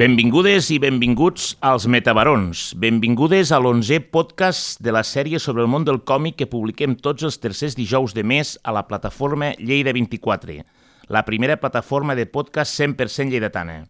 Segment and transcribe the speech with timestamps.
[0.00, 2.70] Benvingudes i benvinguts als Metabarons.
[2.80, 7.26] Benvingudes a l'onzè podcast de la sèrie sobre el món del còmic que publiquem tots
[7.28, 10.56] els tercers dijous de mes a la plataforma Lleida 24,
[11.12, 13.82] la primera plataforma de podcast 100% lleidatana.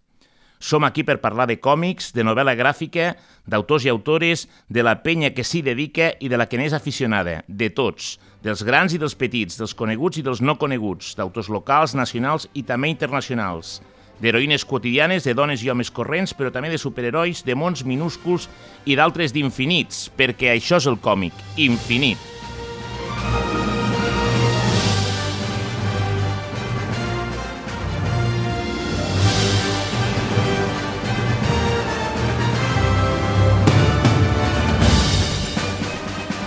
[0.58, 3.12] Som aquí per parlar de còmics, de novel·la gràfica,
[3.46, 7.44] d'autors i autores, de la penya que s'hi dedica i de la que n'és aficionada,
[7.46, 11.94] de tots, dels grans i dels petits, dels coneguts i dels no coneguts, d'autors locals,
[11.94, 13.78] nacionals i també internacionals
[14.20, 18.48] d'heroïnes quotidianes, de dones i homes corrents, però també de superherois, de mons minúsculs
[18.84, 22.30] i d'altres d'infinits, perquè això és el còmic, infinit.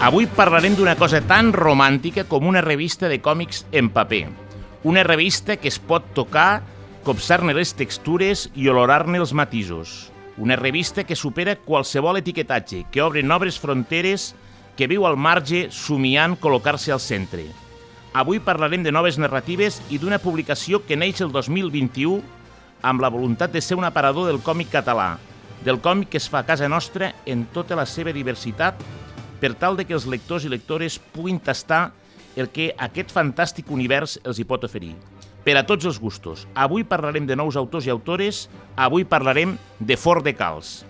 [0.03, 4.25] Avui parlarem d'una cosa tan romàntica com una revista de còmics en paper.
[4.83, 6.59] Una revista que es pot tocar
[7.03, 10.11] copsar-ne les textures i olorar-ne els matisos.
[10.39, 14.31] Una revista que supera qualsevol etiquetatge, que obre noves fronteres,
[14.77, 17.49] que viu al marge somiant col·locar-se al centre.
[18.15, 22.21] Avui parlarem de noves narratives i d'una publicació que neix el 2021
[22.81, 25.17] amb la voluntat de ser un aparador del còmic català,
[25.65, 28.79] del còmic que es fa a casa nostra en tota la seva diversitat
[29.41, 31.89] per tal de que els lectors i lectores puguin tastar
[32.35, 34.95] el que aquest fantàstic univers els hi pot oferir
[35.43, 36.47] per a tots els gustos.
[36.55, 40.81] Avui parlarem de nous autors i autores, avui parlarem de Fort de Cals.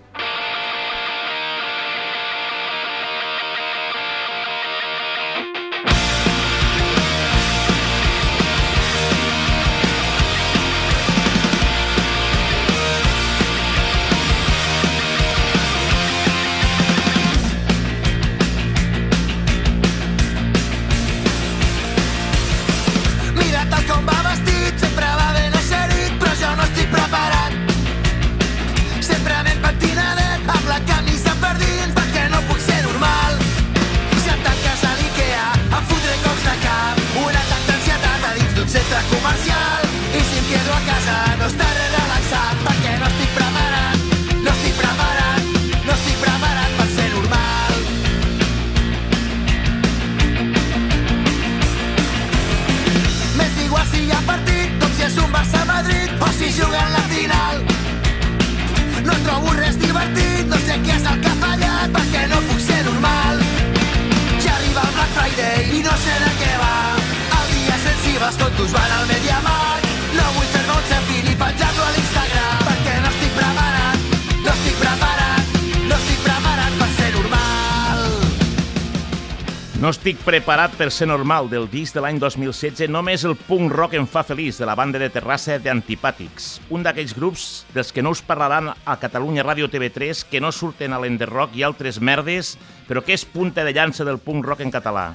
[80.33, 84.23] Preparat per ser normal del disc de l'any 2016, només el punk rock em fa
[84.25, 87.43] feliç de la banda de Terrassa d'Antipàtics, un d'aquells grups
[87.75, 91.61] dels que no us parlaran a Catalunya Ràdio TV3, que no surten a l'Enderrock i
[91.61, 92.55] altres merdes,
[92.87, 95.11] però que és punta de llança del punk rock en català.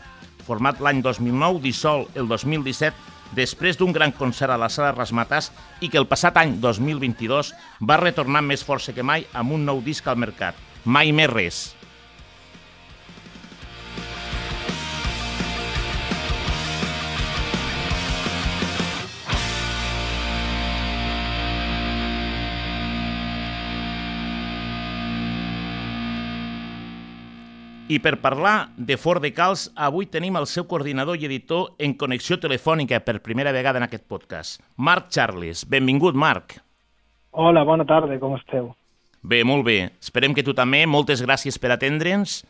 [0.47, 2.95] Format l'any 2009, dissol el 2017,
[3.35, 5.51] després d'un gran concert a la sala Rasmatàs
[5.83, 7.51] i que el passat any 2022
[7.83, 10.55] va retornar més força que mai amb un nou disc al mercat.
[10.87, 11.78] Mai més res.
[27.89, 31.95] I per parlar de Fort de Cals, avui tenim el seu coordinador i editor en
[31.97, 35.63] connexió telefònica per primera vegada en aquest podcast, Marc Charles.
[35.65, 36.59] Benvingut, Marc.
[37.33, 38.75] Hola, bona tarda, com esteu?
[39.23, 39.79] Bé, molt bé.
[40.05, 40.83] Esperem que tu també.
[40.85, 42.43] Moltes gràcies per atendre'ns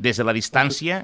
[0.00, 1.02] des de la distància.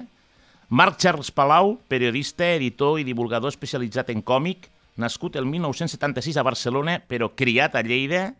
[0.73, 6.97] Marc Charles Palau, periodista, editor i divulgador especialitzat en còmic, nascut el 1976 a Barcelona,
[6.97, 8.31] però criat a Lleida,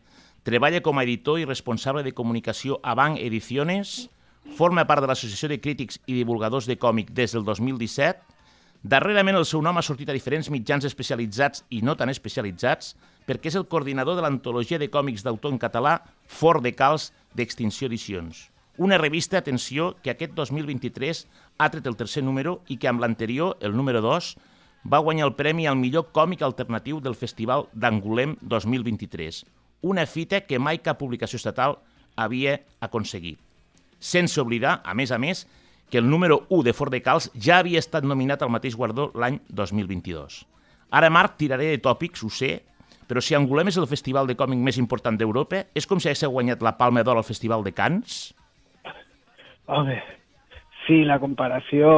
[0.49, 4.09] treballa com a editor i responsable de comunicació a Banc Ediciones,
[4.51, 8.21] Forma part de l'Associació de Crítics i Divulgadors de Còmic des del 2017.
[8.83, 12.97] Darrerament el seu nom ha sortit a diferents mitjans especialitzats i no tan especialitzats
[13.29, 17.87] perquè és el coordinador de l'antologia de còmics d'autor en català Fort de Cals d'Extinció
[17.87, 18.49] Edicions.
[18.77, 21.23] Una revista, atenció, que aquest 2023
[21.59, 24.33] ha tret el tercer número i que amb l'anterior, el número 2,
[24.91, 29.45] va guanyar el premi al millor còmic alternatiu del Festival d'Angulem 2023,
[29.83, 31.79] una fita que mai cap publicació estatal
[32.17, 33.39] havia aconseguit
[34.03, 35.47] sense oblidar, a més a més,
[35.93, 39.11] que el número 1 de Fort de Cals ja havia estat nominat al mateix guardó
[39.15, 40.43] l'any 2022.
[40.91, 42.53] Ara, Marc, tiraré de tòpics, ho sé,
[43.09, 46.25] però si Angulem és el festival de còmic més important d'Europa, és com si hagués
[46.25, 48.33] guanyat la Palma d'Or al Festival de Cants?
[49.69, 49.99] Home,
[50.87, 51.93] sí, la comparació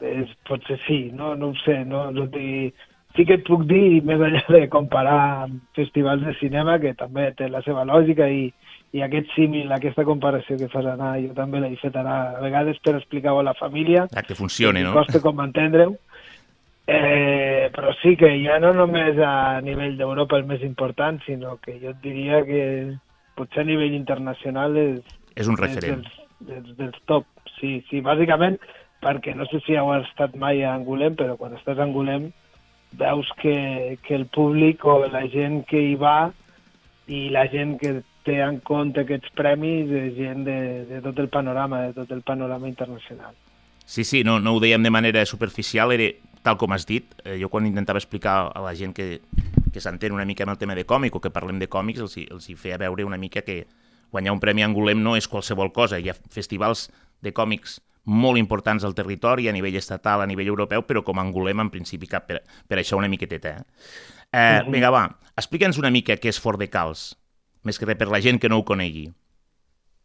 [0.00, 4.22] és, potser sí, no, no ho sé, no, no, sí que et puc dir, més
[4.22, 5.18] enllà de comparar
[5.48, 8.48] amb festivals de cinema, que també té la seva lògica i,
[8.94, 12.78] i aquest símil, aquesta comparació que fas anar, jo també l'he fet anar a vegades
[12.84, 14.06] per explicar-ho a la família.
[14.14, 14.92] Ah, que funcioni, no?
[14.94, 15.96] Costa com entendre-ho.
[16.86, 21.78] Eh, però sí que ja no només a nivell d'Europa el més important, sinó que
[21.80, 22.62] jo et diria que
[23.34, 25.02] potser a nivell internacional és...
[25.34, 26.04] És un referent.
[26.04, 27.26] És dels, dels, dels top,
[27.56, 28.60] sí, sí, bàsicament
[29.04, 32.30] perquè no sé si heu estat mai a Angulem, però quan estàs a Angulem
[32.96, 36.30] veus que, que el públic o la gent que hi va
[37.10, 41.28] i la gent que té en compte aquests premis és gent de, de tot el
[41.28, 43.34] panorama, de tot el panorama internacional.
[43.84, 46.08] Sí, sí, no, no ho dèiem de manera superficial, era
[46.44, 47.12] tal com has dit.
[47.24, 49.20] Eh, jo quan intentava explicar a la gent que,
[49.72, 52.16] que s'entén una mica amb el tema de còmic o que parlem de còmics, els,
[52.24, 53.64] els hi feia veure una mica que
[54.12, 56.00] guanyar un premi Angulem no és qualsevol cosa.
[56.00, 56.88] Hi ha festivals
[57.24, 61.24] de còmics molt importants al territori, a nivell estatal, a nivell europeu, però com a
[61.24, 63.48] Angulem, en principi, cap per, per això una miqueteta.
[63.48, 63.64] Eh?
[64.32, 64.72] Eh, uh -huh.
[64.72, 65.04] Vinga, va,
[65.36, 67.16] explica'ns una mica què és Fort de Cals,
[67.64, 69.08] més que res per la gent que no ho conegui.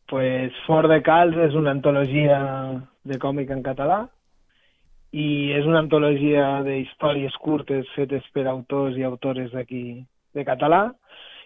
[0.10, 2.40] Pues Fort de Cals és una antologia
[3.06, 4.06] de còmic en català
[5.12, 10.02] i és una antologia d'històries curtes fetes per autors i autores d'aquí
[10.34, 10.88] de català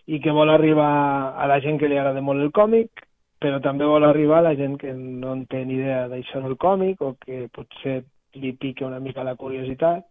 [0.07, 3.05] i que vol arribar a la gent que li agrada molt el còmic
[3.43, 6.57] però també vol arribar a la gent que no en té ni idea d'això del
[6.59, 8.01] còmic o que potser
[8.39, 10.03] li pica una mica la curiositat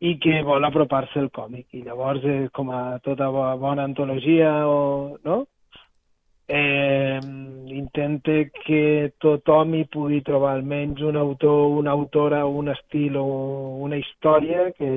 [0.00, 1.66] i que vol apropar-se al còmic.
[1.74, 5.46] I llavors, eh, com a tota bona antologia, o, no?
[6.48, 7.20] eh,
[7.66, 8.32] intenta
[8.64, 13.26] que tothom hi pugui trobar almenys un autor, una autora, un estil o
[13.84, 14.88] una història que,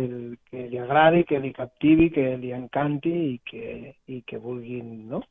[0.47, 5.21] que li agradi, que li captivi, que li encanti i que, i que vulguin, no?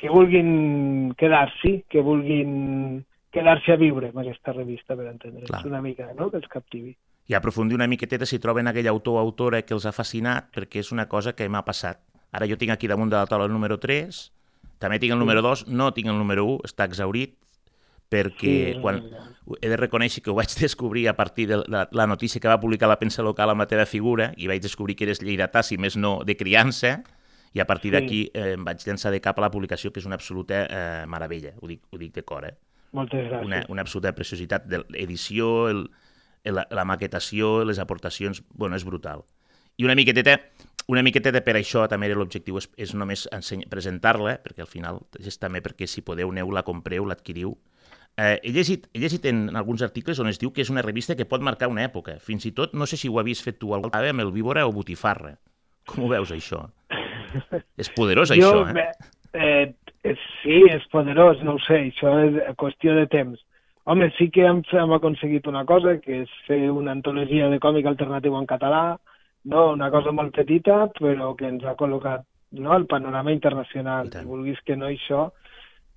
[0.00, 6.08] que vulguin quedar-s'hi, que vulguin quedar-se a viure amb aquesta revista, per entendre'ns una mica,
[6.16, 6.94] no?, que els captivi.
[7.30, 10.82] I aprofundir una miqueteta si troben aquell autor o autora que els ha fascinat, perquè
[10.82, 12.00] és una cosa que m'ha passat.
[12.34, 14.18] Ara jo tinc aquí damunt de la taula el número 3,
[14.82, 17.36] també tinc el número 2, no tinc el número 1, està exaurit,
[18.10, 18.98] perquè sí, quan
[19.60, 22.58] he de reconèixer que ho vaig descobrir a partir de la, la notícia que va
[22.60, 25.78] publicar la premsa local amb la teva figura i vaig descobrir que eres lleidatà, si
[25.78, 26.98] més no, de criança,
[27.54, 27.96] i a partir sí.
[27.98, 31.06] d'aquí eh, em vaig llançar de cap a la publicació, que és una absoluta eh,
[31.10, 32.56] meravella, ho dic, ho dic de cor, eh?
[32.96, 33.46] Moltes gràcies.
[33.46, 35.84] Una, una absoluta preciositat de l'edició, el,
[36.44, 39.24] la, la maquetació, les aportacions, bueno, és brutal.
[39.80, 40.36] I una miqueteta,
[40.90, 43.26] una miqueteta per això també l'objectiu és, és només
[43.70, 47.54] presentar-la, perquè al final és també perquè si podeu aneu, la compreu, l'adquiriu.
[48.18, 51.16] Eh, he, llegit, he llegit en alguns articles on es diu que és una revista
[51.16, 52.18] que pot marcar una època.
[52.20, 54.66] Fins i tot, no sé si ho havies fet tu alguna vegada amb el Víbora
[54.66, 55.36] o Botifarra.
[55.88, 56.66] Com ho veus, això?
[57.80, 58.90] És poderós, jo, això, eh?
[59.38, 60.14] eh?
[60.42, 63.40] Sí, és poderós, no ho sé, això és qüestió de temps.
[63.90, 67.88] Home, sí que hem, hem aconseguit una cosa, que és fer una antologia de còmic
[67.90, 68.82] alternatiu en català,
[69.50, 69.64] no?
[69.72, 72.22] una cosa molt petita, però que ens ha col·locat
[72.62, 72.76] no?
[72.76, 74.12] el panorama internacional.
[74.14, 75.24] Si vulguis que no, això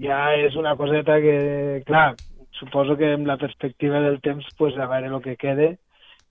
[0.02, 1.38] ja és una coseta que,
[1.86, 2.16] clar,
[2.58, 5.70] suposo que amb la perspectiva del temps, pues, a veure el que quede,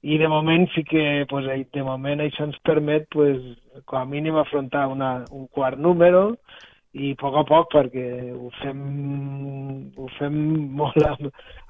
[0.03, 3.39] i de moment sí que pues, de moment això ens permet pues,
[3.87, 6.33] com a mínim afrontar una, un quart número
[6.93, 8.07] i a poc a poc perquè
[8.37, 8.81] ho fem,
[9.97, 10.35] ho fem
[10.77, 11.15] molt a,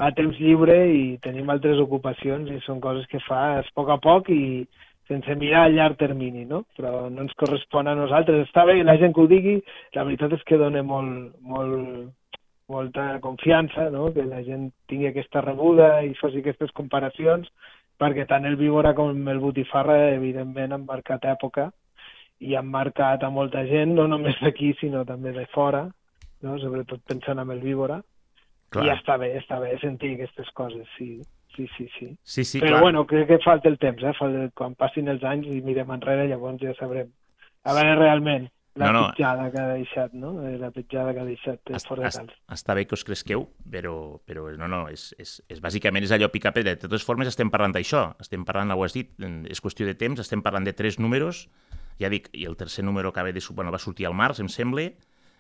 [0.03, 3.99] a temps lliure i tenim altres ocupacions i són coses que fas a poc a
[4.03, 4.65] poc i
[5.11, 6.63] sense mirar a llarg termini, no?
[6.79, 8.47] Però no ens correspon a nosaltres.
[8.47, 9.59] Està bé la gent que ho digui,
[9.95, 12.11] la veritat és que dona molt, molt,
[12.73, 14.09] molta confiança, no?
[14.15, 17.51] que la gent tingui aquesta rebuda i faci aquestes comparacions,
[18.01, 21.71] perquè tant el Víbora com el Botifarra, evidentment, han marcat època
[22.43, 25.87] i han marcat a molta gent, no només d'aquí, sinó també de fora,
[26.43, 26.57] no?
[26.59, 28.01] sobretot pensant en el Víbora.
[28.73, 28.87] Clar.
[28.89, 31.21] I està bé, està bé sentir aquestes coses, sí.
[31.53, 32.07] Sí, sí, sí.
[32.25, 32.81] sí, sí Però clar.
[32.81, 34.49] bueno, crec que falta el temps, eh?
[34.57, 37.11] Quan passin els anys i mirem enrere, llavors ja sabrem.
[37.69, 39.03] A veure realment la no, no.
[39.11, 40.31] petjada que ha deixat, no?
[40.49, 43.45] Eh, la petjada que ha deixat est, fora de est, Està bé que us cresqueu,
[43.69, 43.95] però,
[44.25, 46.73] però no, no, és, és, és, bàsicament és allò picar pedra.
[46.73, 49.13] De totes formes estem parlant d'això, estem parlant, ho has dit,
[49.53, 51.45] és qüestió de temps, estem parlant de tres números,
[52.01, 53.43] ja dic, i el tercer número acaba de...
[53.53, 54.91] Bueno, va sortir al març, em sembla,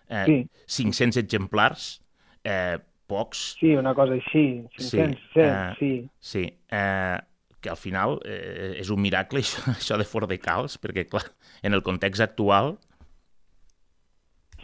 [0.08, 0.38] eh, sí.
[0.66, 2.02] 500 exemplars,
[2.44, 3.56] eh, pocs...
[3.60, 4.96] Sí, una cosa així, 500, sí,
[5.34, 5.92] 100, eh, sí.
[6.20, 7.18] Sí, eh,
[7.62, 11.26] que al final eh, és un miracle això, això de Fort de Cals, perquè clar,
[11.62, 12.76] en el context actual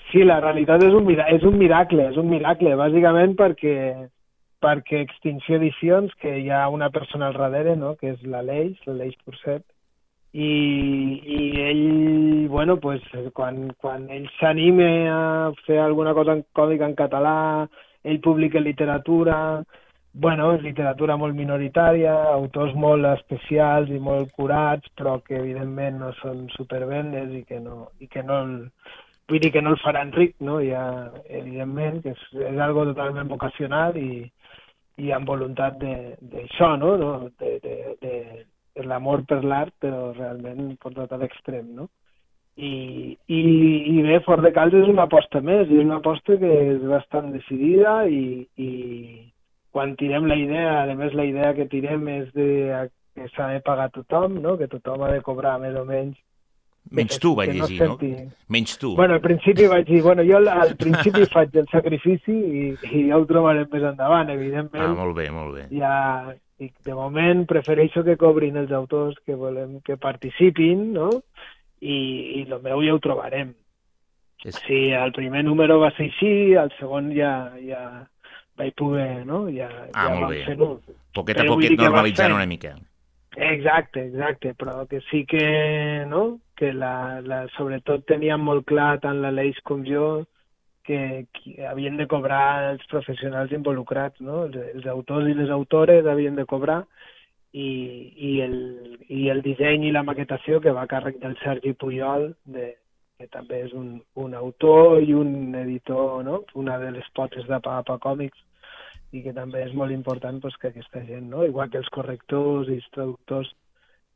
[0.08, 3.74] Sí, la realitat és un, és un miracle, és un miracle, bàsicament perquè,
[4.64, 9.18] perquè Extinció Edicions, que hi ha una persona al darrere, no?, que és l'Aleix, l'Aleix
[9.26, 9.66] Porcet,
[10.32, 13.02] i, i ell, bueno, pues,
[13.34, 17.66] quan, quan ell s'anime a fer alguna cosa en còmic en català,
[18.04, 19.38] ell publica literatura,
[20.12, 26.46] bueno, literatura molt minoritària, autors molt especials i molt curats, però que evidentment no són
[26.56, 28.42] supervendes i que no, i que no
[29.28, 30.58] vull dir que no el faran ric, no?
[30.64, 30.82] Ja,
[31.28, 34.24] evidentment, que és, és algo totalment vocacional i,
[34.98, 36.96] i amb voluntat d'això, no?
[37.00, 37.12] no?
[37.40, 38.14] De, de, de
[38.86, 41.88] l'amor per l'art, però realment portat a l'extrem, no?
[42.58, 43.40] I, i,
[43.94, 47.30] i bé, Fort de Calç és una aposta més, és una aposta que és bastant
[47.30, 48.70] decidida i, i
[49.70, 52.48] quan tirem la idea, a més la idea que tirem és de
[53.14, 54.56] que s'ha de pagar tothom, no?
[54.58, 56.18] que tothom ha de cobrar més o menys
[56.90, 57.96] Menys tu, vaig llegir, no?
[57.98, 58.28] Senti...
[58.48, 58.94] Menys tu.
[58.96, 63.18] Bueno, al principi vaig dir, bueno, jo al principi faig el sacrifici i, i ja
[63.18, 64.86] ho trobarem més endavant, evidentment.
[64.86, 65.66] Ah, molt bé, molt bé.
[65.74, 71.10] Ja, i de moment prefereixo que cobrin els autors que volem que participin, no?
[71.80, 71.96] I,
[72.40, 73.54] i el meu ja ho trobarem.
[74.44, 74.58] És...
[74.66, 77.82] Sí, el primer número va ser així, el segon ja, ja
[78.58, 79.46] vaig poder, no?
[79.54, 80.92] Ja, ah, ja molt bé.
[81.14, 82.74] Poquet a poquet normalitzant una mica.
[83.38, 89.20] Exacte, exacte, però que sí que, no?, que la, la, sobretot teníem molt clar tant
[89.22, 90.24] la Leix com jo
[90.88, 94.46] que, que havien de cobrar els professionals involucrats, no?
[94.46, 96.80] Els, els autors i les autores havien de cobrar
[97.52, 97.68] i,
[98.16, 98.56] i, el,
[99.12, 102.70] i el disseny i la maquetació que va a càrrec del Sergi Puyol, de,
[103.20, 106.42] que també és un, un autor i un editor, no?
[106.62, 108.40] una de les potes de Papa Còmics,
[109.12, 111.44] i que també és molt important pues, que aquesta gent, no?
[111.44, 113.52] igual que els correctors i els traductors,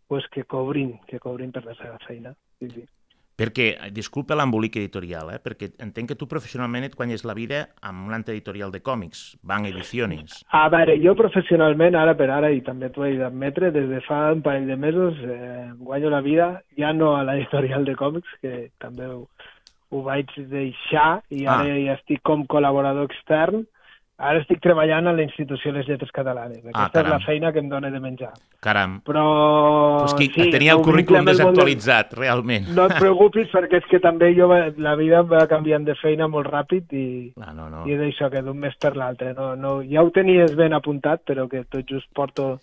[0.09, 2.33] pues, que cobrin, que cobrin per la seva feina.
[2.61, 2.89] Sí, sí.
[3.43, 5.41] Perquè, disculpa l'embolic editorial, eh?
[5.43, 9.67] perquè entenc que tu professionalment et guanyes la vida amb un editorial de còmics, Banc
[9.67, 10.37] Ediciones.
[10.55, 14.21] A veure, jo professionalment, ara per ara, i també t'ho he d'admetre, des de fa
[14.37, 18.69] un parell de mesos eh, guanyo la vida ja no a l'editorial de còmics, que
[18.79, 19.25] també ho,
[19.91, 21.83] ho vaig deixar i ara ah.
[21.89, 23.67] ja estic com col·laborador extern,
[24.23, 26.61] Ara estic treballant a la institució de les lletres catalanes.
[26.63, 28.31] Aquesta ah, és la feina que em dóna de menjar.
[28.63, 29.01] Caram.
[29.07, 29.25] Però...
[30.05, 32.21] Pues que sí, tenia el currículum desactualitzat, de...
[32.21, 32.69] realment.
[32.77, 36.47] No et preocupis perquè és que també jo la vida va canviant de feina molt
[36.53, 37.09] ràpid i,
[37.43, 37.83] ah, no, no.
[37.91, 39.35] i és això, que d'un mes per l'altre.
[39.39, 42.55] No, no, ja ho tenies ben apuntat, però que tot just porto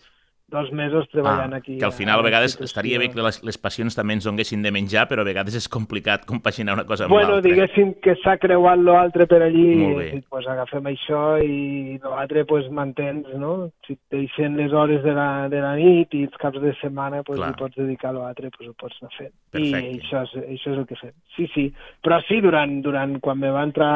[0.49, 1.77] dos mesos treballant ah, aquí.
[1.79, 4.71] Que al final a, vegades estaria bé que les, les passions també ens donguessin de
[4.73, 7.41] menjar, però a vegades és complicat compaginar una cosa amb bueno, l'altra.
[7.41, 9.67] Bueno, diguéssim que s'ha creuat l'altre per allí,
[10.09, 13.69] i pues, agafem això i l'altre pues, mantens, no?
[13.87, 17.23] Si et deixen les hores de la, de la nit i els caps de setmana
[17.27, 19.33] pues, hi pots dedicar a l'altre, pues, ho pots anar fent.
[19.53, 19.95] Perfecte.
[19.95, 21.15] I això és, això és el que fem.
[21.37, 21.69] Sí, sí.
[22.05, 23.95] Però sí, durant, durant quan me va entrar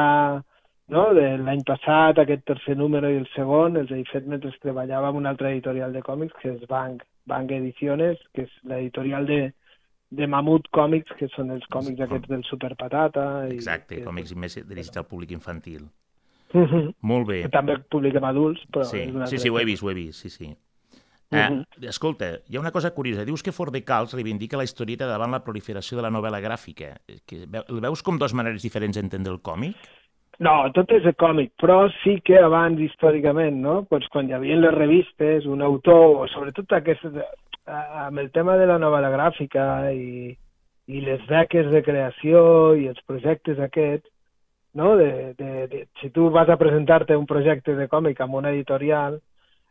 [0.94, 1.08] no?
[1.18, 5.20] de l'any passat, aquest tercer número i el segon, els he fet mentre treballava en
[5.22, 9.42] una altra editorial de còmics, que és Bank, Bank Ediciones, que és l'editorial de,
[10.14, 12.06] de Mamut Còmics, que són els còmics Com...
[12.08, 13.28] aquests del Super Patata.
[13.54, 15.88] Exacte, i, còmics més dirigits al públic infantil.
[16.54, 16.70] Uh mhm.
[16.74, 16.94] -huh.
[17.02, 17.42] Molt bé.
[17.42, 18.84] Que també publiquem adults, però...
[18.86, 20.56] Sí, sí, sí, ho he vist, ho he vist, sí, sí.
[21.34, 21.88] Eh, uh -huh.
[21.90, 23.26] Escolta, hi ha una cosa curiosa.
[23.26, 27.00] Dius que Fort de Cals reivindica la historieta davant la proliferació de la novel·la gràfica.
[27.26, 29.76] Que, el veus com dues maneres diferents d'entendre el còmic?
[30.42, 33.84] No, tot és còmic, però sí que abans, històricament, no?
[33.90, 37.06] pues quan hi havia les revistes, un autor, o sobretot aquest,
[37.68, 40.34] amb el tema de la novel·la gràfica i,
[40.90, 44.10] i les beques de creació i els projectes aquests,
[44.74, 44.96] no?
[44.98, 49.22] de, de, de, si tu vas a presentar-te un projecte de còmic amb una editorial,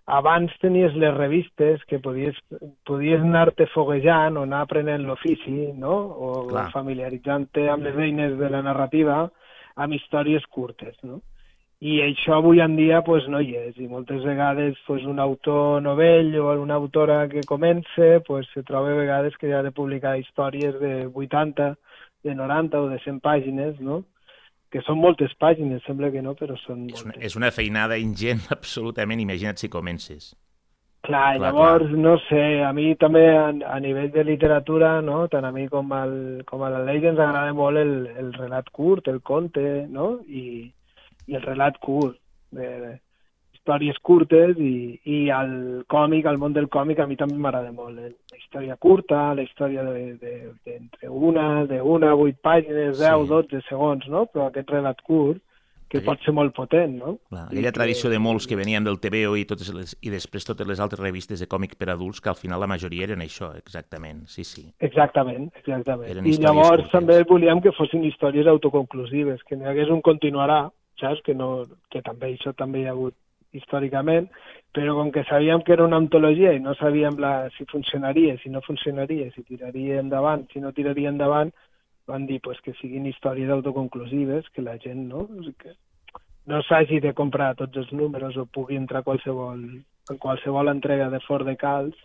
[0.06, 2.38] abans tenies les revistes que podies,
[2.86, 5.94] podies anar-te foguejant o anar aprenent l'ofici, no?
[5.94, 6.32] o
[6.70, 9.24] familiaritzant-te amb les eines de la narrativa,
[9.76, 11.20] amb històries curtes, no?
[11.82, 15.82] I això avui en dia pues, no hi és, i moltes vegades pues, un autor
[15.82, 20.14] novell o una autora que comença pues, se troba a vegades que ha de publicar
[20.20, 21.72] històries de 80,
[22.22, 24.04] de 90 o de 100 pàgines, no?
[24.72, 27.02] que són moltes pàgines, sembla que no, però són moltes.
[27.02, 30.32] És una, és una feinada ingent, absolutament, imagina't si comences.
[31.02, 31.98] Clar, clar llavors, clar.
[31.98, 35.24] no sé, a mi també a, a nivell de literatura, no?
[35.28, 36.12] tant a mi com, al,
[36.46, 40.12] com a la Lei ens agrada molt el, el relat curt, el conte, no?
[40.28, 40.68] I,
[41.26, 42.20] i el relat curt,
[42.54, 42.92] de, de
[43.62, 47.98] històries curtes i, i el còmic, el món del còmic a mi també m'agrada molt.
[47.98, 48.10] Eh?
[48.32, 53.24] La història curta, la història de, de, de, entre una, de una, vuit pàgines, deu,
[53.24, 53.30] sí.
[53.30, 54.26] 12 segons, no?
[54.26, 55.42] Però aquest relat curt,
[55.92, 57.14] que pot ser molt potent, no?
[57.28, 58.14] Clar, aquella I tradició que...
[58.14, 61.42] de molts que venien del TVO i, totes les, i després totes les altres revistes
[61.42, 64.64] de còmic per adults, que al final la majoria eren això, exactament, sí, sí.
[64.80, 66.08] Exactament, exactament.
[66.14, 66.92] Eren I llavors curtes.
[66.94, 70.64] també volíem que fossin històries autoconclusives, que n'hi hagués un continuarà,
[71.02, 71.20] saps?
[71.26, 73.16] Que, no, que també això també hi ha hagut
[73.52, 74.30] històricament,
[74.72, 78.48] però com que sabíem que era una antologia i no sabíem la, si funcionaria, si
[78.48, 81.52] no funcionaria, si tiraria endavant, si no tiraria endavant,
[82.06, 85.26] van dir pues, que siguin històries autoconclusives, que la gent, no?
[85.58, 85.76] Que,
[86.50, 89.60] no s'hagi de comprar tots els números o pugui entrar qualsevol,
[90.10, 91.98] en qualsevol entrega de Fort de Calç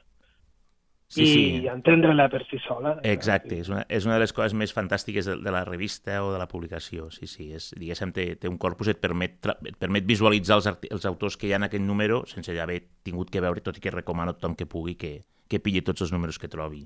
[1.07, 1.67] Sí, i sí.
[1.71, 2.97] entendre-la per si sola.
[3.07, 6.33] Exacte, és una, és una de les coses més fantàstiques de, de la revista o
[6.33, 7.07] de la publicació.
[7.15, 11.07] Sí, sí, és, diguéssim, té, té un corpus, et permet, et permet visualitzar els, els
[11.07, 13.85] autors que hi ha en aquell número sense ja haver tingut que veure, tot i
[13.85, 15.13] que recomano a tothom que pugui que,
[15.47, 16.83] que pilli tots els números que trobi.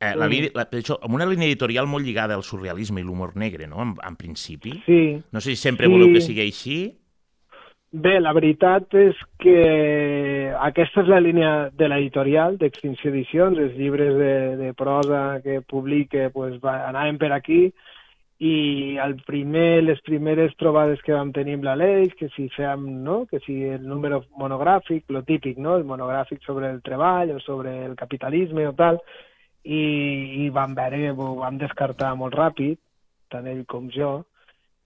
[0.00, 0.54] Eh, la, Mm.
[0.54, 3.94] la, això, amb una línia editorial molt lligada al surrealisme i l'humor negre, no?, en,
[4.02, 4.72] en principi.
[4.86, 5.92] Sí, No sé si sempre Sí.
[5.92, 6.96] voleu que sigui així.
[7.92, 14.14] Bé, la veritat és que aquesta és la línia de l'editorial d'Extinció Edicions, els llibres
[14.16, 17.72] de, de prosa que publique pues, va, anaven per aquí
[18.38, 23.26] i el primer, les primeres trobades que vam tenir amb l'Aleix, que si fèiem, no?,
[23.26, 27.84] que si el número monogràfic, lo típic, no?, el monogràfic sobre el treball o sobre
[27.84, 29.02] el capitalisme o tal,
[29.64, 29.82] i,
[30.44, 32.78] i vam veure que ho vam descartar molt ràpid,
[33.30, 34.20] tant ell com jo,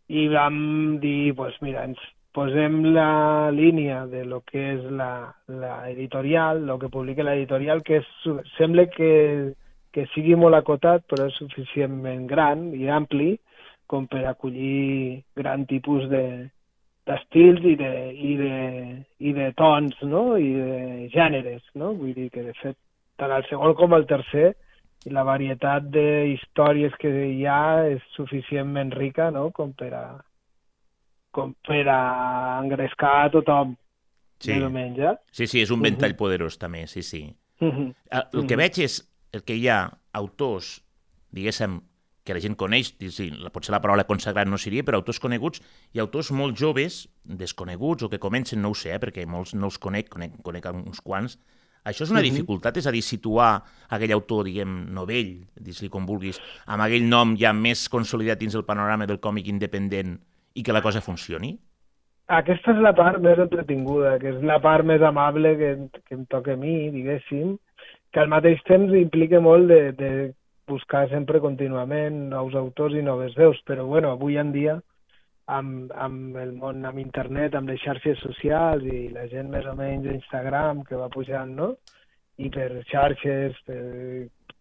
[0.08, 2.00] i vam dir, pues mira, ens
[2.34, 8.02] posem la línia de lo que és la, la editorial, lo que publica l'editorial, que
[8.02, 8.10] és,
[8.58, 9.54] sembla que,
[9.94, 13.36] que sigui molt acotat, però és suficientment gran i ampli
[13.86, 16.24] com per acollir gran tipus de
[17.04, 18.58] d'estils i de, i, de,
[19.28, 21.92] i de tons, no?, i de gèneres, no?
[21.98, 22.78] Vull dir que, de fet,
[23.20, 24.54] tant el segon com el tercer,
[25.04, 30.04] la varietat de històries que hi ha és suficientment rica, no?, com per a,
[31.34, 33.76] com per a engrescar a tothom,
[34.40, 34.52] Sí.
[34.52, 35.14] més o menys, eh?
[35.32, 37.34] Sí, sí, és un ventall poderós, també, sí, sí.
[37.60, 37.94] Mhm.
[38.10, 38.58] El, el que Mhm.
[38.58, 38.96] veig és
[39.32, 40.82] el que hi ha autors,
[41.30, 41.80] diguéssim,
[42.24, 45.60] que la gent coneix, sí, la- potser la paraula consagrat no seria, però autors coneguts
[45.92, 49.66] i autors molt joves, desconeguts o que comencen, no ho sé, eh, perquè molts no
[49.66, 51.38] els conec, conec, conec uns quants.
[51.84, 52.30] Això és una Mhm.
[52.30, 57.36] dificultat, és a dir, situar aquell autor, diguem, novell, dis-li com vulguis, amb aquell nom
[57.36, 60.18] ja més consolidat dins el panorama del còmic independent
[60.54, 61.58] i que la cosa funcioni?
[62.26, 66.24] Aquesta és la part més entretinguda, que és la part més amable que, que em
[66.26, 67.58] toca a mi, diguéssim,
[68.12, 70.34] que al mateix temps implica molt de, de
[70.66, 74.80] buscar sempre contínuament nous autors i noves veus, però bueno, avui en dia
[75.46, 79.74] amb, amb el món, amb internet, amb les xarxes socials i la gent més o
[79.78, 81.74] menys d'Instagram que va pujant, no?
[82.40, 83.80] I per xarxes, per,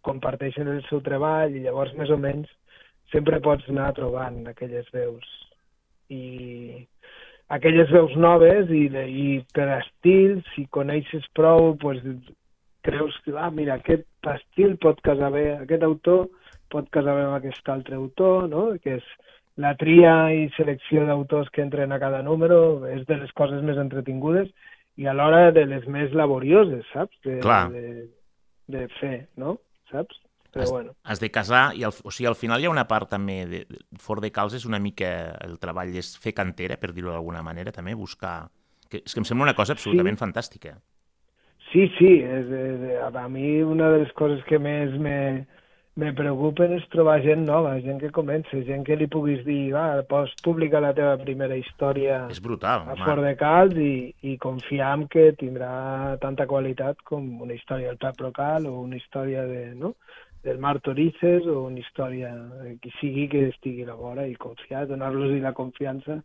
[0.04, 2.52] comparteixen el seu treball i llavors més o menys
[3.14, 5.26] sempre pots anar trobant aquelles veus.
[6.12, 6.84] I
[7.54, 12.02] aquelles veus noves i, de, i per estil, si coneixes prou, pues,
[12.84, 16.28] creus que, ah, mira, aquest estil pot casar bé, aquest autor
[16.74, 18.66] pot casar bé amb aquest altre autor, no?
[18.84, 19.10] que és
[19.62, 23.78] la tria i selecció d'autors que entren a cada número és de les coses més
[23.78, 24.50] entretingudes
[24.98, 27.18] i alhora de les més laborioses, saps?
[27.26, 27.68] De, Clar.
[27.74, 28.08] de,
[28.74, 29.58] de fer, no?
[29.92, 30.20] Saps?
[30.54, 30.92] Però Has, bueno.
[31.04, 33.64] has de casar, i al, o sigui, al final hi ha una part també, de,
[33.66, 35.10] de, fort de calç és una mica,
[35.42, 38.52] el treball és fer cantera, per dir-ho d'alguna manera, també, buscar...
[38.86, 40.22] Que, és que em sembla una cosa absolutament sí.
[40.22, 40.76] fantàstica.
[41.72, 45.48] Sí, sí, és, és, a mi una de les coses que més me,
[45.96, 50.02] me preocupen és trobar gent nova, gent que comença, gent que li puguis dir, va,
[50.10, 52.98] pots publicar la teva primera història És brutal, a.
[53.04, 53.94] Fort de Calç i,
[54.32, 58.98] i confiar en que tindrà tanta qualitat com una història del Pep Local o una
[58.98, 59.94] història de, no?
[60.44, 64.34] del Mar Torices o una història de qui sigui que estigui a la vora i
[64.36, 66.18] confiar, donar-los la confiança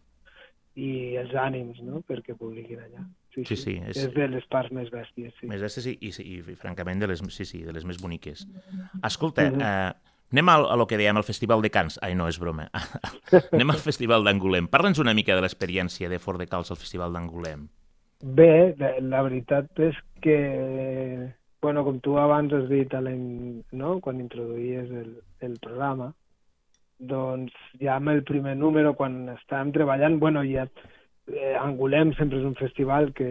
[0.81, 2.01] i els ànims no?
[2.09, 3.05] perquè publiquin allà.
[3.35, 4.15] Sí, Sí, sí, és- és...
[4.15, 5.33] de les parts més bèsties.
[5.41, 5.47] Sí.
[5.47, 8.47] Més bèsties i, i, i, i, francament, de les, sí, sí, de les més boniques.
[9.05, 9.61] Escolta, Mhm.
[9.61, 9.93] eh,
[10.33, 11.99] anem al, a lo que dèiem, al Festival de Cants.
[12.03, 12.71] Ai, no, és broma.
[13.53, 14.67] anem al Festival d'Angolem.
[14.69, 17.69] Parla'ns una mica de l'experiència de Fort de Calç al Festival d'Angolem.
[18.21, 22.91] Bé, la, la veritat és que, bueno, com tu abans has dit
[23.73, 24.01] no?
[24.01, 26.13] quan introduïes el, el programa,
[26.99, 30.67] doncs ja amb el primer número, quan estàvem treballant, bueno, ja
[31.35, 33.29] eh, Angolem sempre és un festival que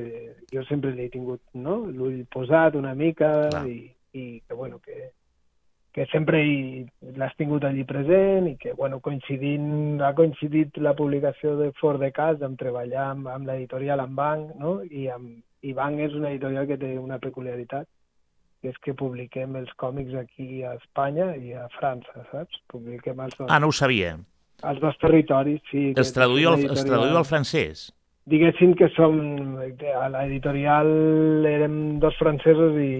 [0.54, 1.84] jo sempre l'he tingut no?
[1.86, 3.64] l'ull posat una mica Clar.
[3.68, 3.78] i,
[4.14, 5.12] i que, bueno, que,
[5.98, 6.40] que sempre
[7.18, 12.12] l'has tingut allí present i que, bueno, coincidint, ha coincidit la publicació de Fort de
[12.14, 14.78] Cas amb treballar amb, amb l'editorial en Banc, no?
[14.86, 17.90] I, amb, i Banc és una editorial que té una peculiaritat,
[18.62, 22.62] que és que publiquem els còmics aquí a Espanya i a França, saps?
[22.70, 24.16] Publiquem els Ah, no ho sabia.
[24.64, 25.92] Els dos territoris, sí.
[25.96, 27.92] Els traduïu, al, traduïu al francès?
[28.28, 29.16] Diguéssim que som,
[29.62, 30.90] a l'editorial
[31.48, 32.92] érem dos francesos i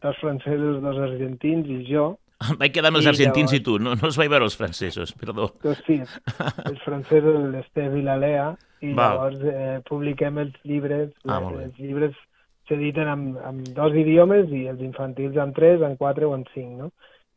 [0.00, 2.14] dos francesos, dos argentins i jo,
[2.60, 4.56] Vaig quedar amb els I argentins llavors- i tu, no, no els vaig veure els
[4.56, 5.50] francesos, perdó.
[5.60, 8.46] Doncs sí, els francesos, l'Esteve i la Lea,
[8.80, 9.18] i Val.
[9.18, 11.10] llavors eh, publiquem els llibres.
[11.28, 12.16] Ah, els llibres
[12.70, 16.78] s'editen amb, amb dos idiomes i els infantils en tres, en quatre o en cinc,
[16.80, 16.88] no?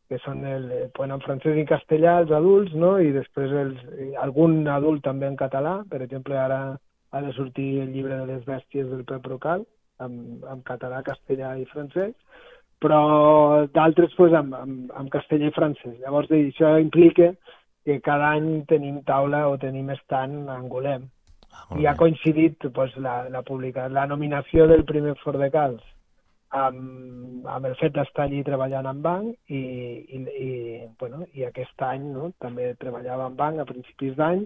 [0.08, 2.96] Que són el, eh, bueno, en francès i castellà els adults, no?
[3.00, 6.60] i després els, i algun adult també en català, per exemple ara
[7.14, 9.64] ha de sortir el llibre de les bèsties del Pep Brocal,
[10.04, 12.12] amb, amb català, castellà i francès,
[12.82, 15.96] però d'altres pues, amb, amb, amb castellà i francès.
[16.02, 17.32] Llavors, això implica
[17.84, 21.06] que cada any tenim taula o tenim estant a Angolem.
[21.54, 25.93] Ah, I ha coincidit pues, la, la, publica, la nominació del primer Fort de Calç
[26.54, 29.60] amb, amb el fet d'estar allí treballant en banc i,
[30.16, 30.50] i, i,
[31.00, 34.44] bueno, i aquest any no, també treballava en banc a principis d'any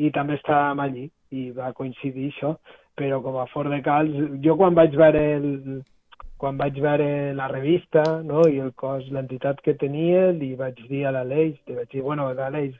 [0.00, 1.04] i també estàvem allí
[1.34, 2.54] i va coincidir això,
[2.98, 5.48] però com a Fort de Calç, jo quan vaig veure el,
[6.40, 11.04] quan vaig veure la revista no, i el cos, l'entitat que tenia, li vaig dir
[11.06, 12.74] a l'Aleix, li vaig dir, bueno, l'Aleix,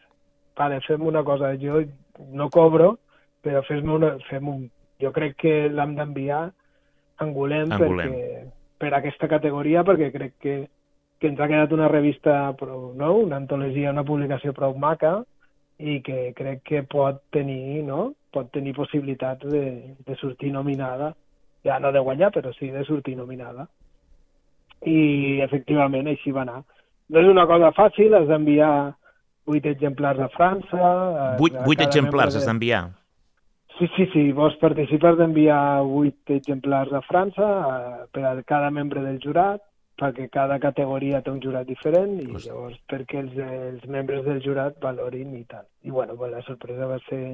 [0.58, 1.82] vale, fem una cosa, jo
[2.34, 2.94] no cobro,
[3.44, 4.68] però fes-me una, fem un,
[5.02, 6.44] jo crec que l'hem d'enviar
[7.24, 8.12] Angulem, Angulem.
[8.12, 8.44] Perquè,
[8.84, 10.56] per aquesta categoria perquè crec que,
[11.20, 13.14] que ens ha quedat una revista prou, no?
[13.24, 15.20] una antologia, una publicació prou maca
[15.78, 18.12] i que crec que pot tenir, no?
[18.34, 21.12] pot tenir possibilitats de, de sortir nominada,
[21.64, 23.68] ja no de guanyar, però sí de sortir nominada.
[24.84, 26.60] I efectivament així va anar.
[27.08, 28.74] No és una cosa fàcil, has d'enviar
[29.48, 30.90] vuit exemplars a França...
[31.40, 32.84] Vuit, vuit exemplars has d'enviar?
[33.78, 34.24] Sí, sí, sí.
[34.32, 39.62] Vos participes d'enviar vuit exemplars a França eh, per a cada membre del jurat,
[39.98, 42.48] perquè cada categoria té un jurat diferent i Hosti.
[42.48, 45.66] llavors perquè els, els membres del jurat valorin i tal.
[45.82, 47.24] I bueno, pues, la sorpresa va ser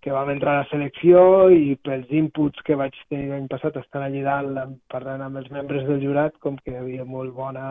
[0.00, 4.06] que vam entrar a la selecció i pels inputs que vaig tenir l'any passat estant
[4.06, 7.64] allà dalt parlant amb els membres del jurat com que hi havia molt bona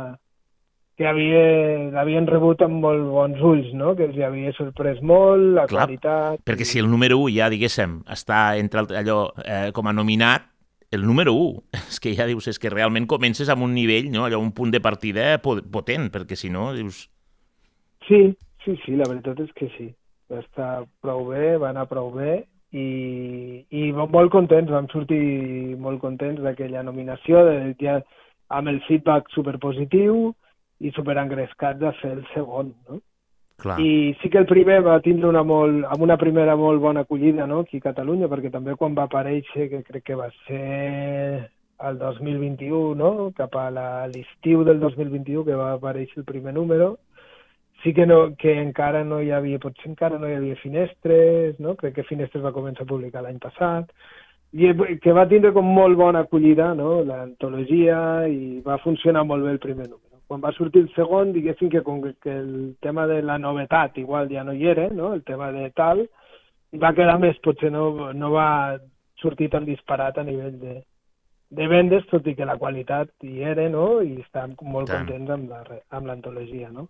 [0.99, 3.93] que l'havien rebut amb molt bons ulls, no?
[3.95, 6.41] que els havia sorprès molt, la Clar, qualitat...
[6.43, 10.49] Perquè si el número 1 ja, diguéssim, està entre allò eh, com a nominat,
[10.91, 11.61] el número 1,
[11.93, 14.25] és que ja dius, és que realment comences amb un nivell, no?
[14.27, 17.05] allò, un punt de partida potent, perquè si no, dius...
[18.09, 18.19] Sí,
[18.65, 19.87] sí, sí, la veritat és que sí.
[20.29, 22.41] Va estar prou bé, va anar prou bé
[22.75, 22.89] i,
[23.71, 28.01] i molt contents, vam sortir molt contents d'aquella nominació, de, ja,
[28.51, 30.33] amb el feedback superpositiu,
[30.79, 33.01] i superengrescats a fer el segon, no?
[33.59, 33.75] Clar.
[33.83, 37.45] I sí que el primer va tindre una molt, amb una primera molt bona acollida
[37.47, 37.65] no?
[37.65, 41.49] aquí a Catalunya, perquè també quan va aparèixer, que crec que va ser
[41.89, 43.11] el 2021, no?
[43.35, 43.67] cap a
[44.13, 46.93] l'estiu del 2021, que va aparèixer el primer número,
[47.83, 51.75] sí que, no, que encara no hi havia, potser encara no hi havia finestres, no?
[51.75, 53.91] crec que Finestres va començar a publicar l'any passat,
[54.55, 54.71] i
[55.03, 57.01] que va tindre com molt bona acollida no?
[57.05, 61.71] l'antologia i va funcionar molt bé el primer número quan va sortir el segon, diguéssim
[61.73, 65.15] que com que el tema de la novetat igual ja no hi era, no?
[65.17, 66.03] el tema de tal,
[66.77, 68.77] va quedar més, potser no, no va
[69.17, 70.75] sortir tan disparat a nivell de,
[71.57, 74.03] de vendes, tot i que la qualitat hi era, no?
[74.05, 75.09] i estàvem molt Tant.
[75.09, 75.33] contents
[75.97, 76.85] amb l'antologia, no?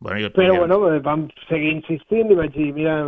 [0.00, 3.02] Bueno, jo Però bueno, vam seguir insistint i vaig dir, mira,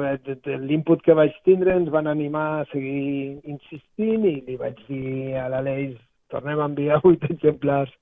[0.60, 5.48] l'input que vaig tindre ens van animar a seguir insistint i li vaig dir a
[5.48, 5.96] l'Aleix,
[6.34, 7.94] tornem a enviar vuit exemplars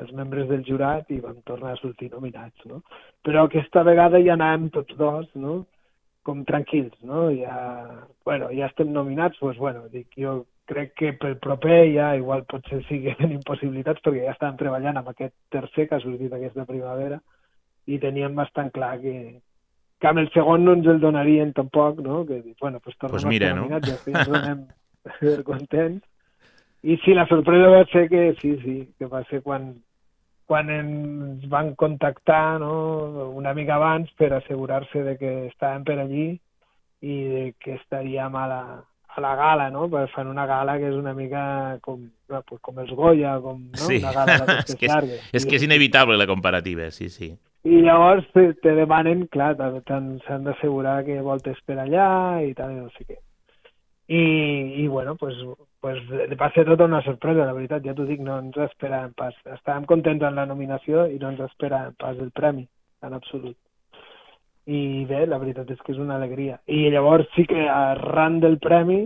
[0.00, 2.82] els membres del jurat i vam tornar a sortir nominats, no?
[3.24, 5.62] Però aquesta vegada ja anàvem tots dos, no?
[6.26, 7.28] Com tranquils, no?
[7.32, 7.56] Ja,
[8.26, 12.82] bueno, ja estem nominats, doncs, bueno, dic, jo crec que pel proper ja igual potser
[12.88, 16.66] sí que tenim possibilitats perquè ja estàvem treballant amb aquest tercer que ha sortit aquesta
[16.66, 17.20] primavera
[17.86, 19.14] i teníem bastant clar que,
[20.02, 22.24] que amb el segon no ens el donarien tampoc, no?
[22.26, 23.68] Que, bueno, pues tornem pues mira, a no?
[23.70, 24.66] ja ens donem
[25.50, 26.02] contents.
[26.86, 29.72] I sí, la sorpresa va ser que sí, sí, que va ser quan,
[30.46, 36.28] quan ens van contactar no, una mica abans per assegurar-se de que estàvem per allí
[37.02, 38.60] i de que estaríem a la,
[39.16, 39.88] a la gala, no?
[39.90, 41.42] Per fan una gala que és una mica
[41.82, 43.82] com, pues, com els Goya, com no?
[43.88, 43.98] sí.
[43.98, 47.32] una gala de és que és, és que és inevitable la comparativa, sí, sí.
[47.66, 49.56] I llavors te, te demanen, clar,
[49.88, 52.08] s'han d'assegurar que voltes per allà
[52.46, 53.18] i tal, no sé què.
[54.06, 55.34] I, i bueno, pues,
[55.86, 56.00] pues,
[56.40, 59.36] va ser tota una sorpresa, la veritat, ja t'ho dic, no ens esperàvem pas.
[59.54, 62.66] Estàvem contents amb la nominació i no ens esperàvem pas el premi,
[63.06, 63.54] en absolut.
[64.66, 66.58] I bé, la veritat és que és una alegria.
[66.66, 69.04] I llavors sí que arran del premi,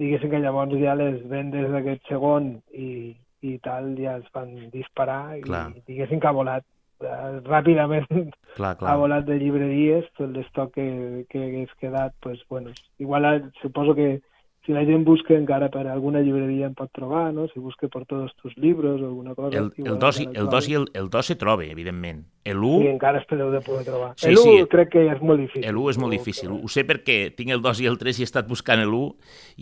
[0.00, 3.12] diguéssim que llavors ja les vendes d'aquest segon i,
[3.44, 5.66] i tal ja es van disparar clar.
[5.76, 6.64] i diguéssim que ha volat
[7.04, 8.88] eh, ràpidament clar, clar.
[8.90, 10.86] ha volat de llibreries tot l'estoc que,
[11.28, 14.22] que hagués quedat pues, bueno, igual suposo que
[14.64, 17.46] si la gent busca encara per alguna llibreria en pot trobar, no?
[17.52, 19.58] si busca per tots els teus llibres o alguna cosa...
[19.58, 22.24] El, el, dos, el, dos i el, el dos se troba, evidentment.
[22.44, 22.80] L'1...
[22.80, 24.10] Sí, encara espereu de poder trobar.
[24.20, 25.68] Sí, L'1 sí, crec que és molt difícil.
[25.70, 26.50] L'1 és molt difícil.
[26.52, 29.04] Ho sé perquè tinc el 2 i el 3 i he estat buscant l'1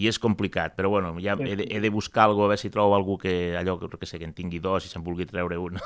[0.02, 2.70] i és complicat, però bueno, ja he de, he de buscar algú, a veure si
[2.74, 5.78] trobo algú que allò que sé, que en tingui dos i se'n vulgui treure un.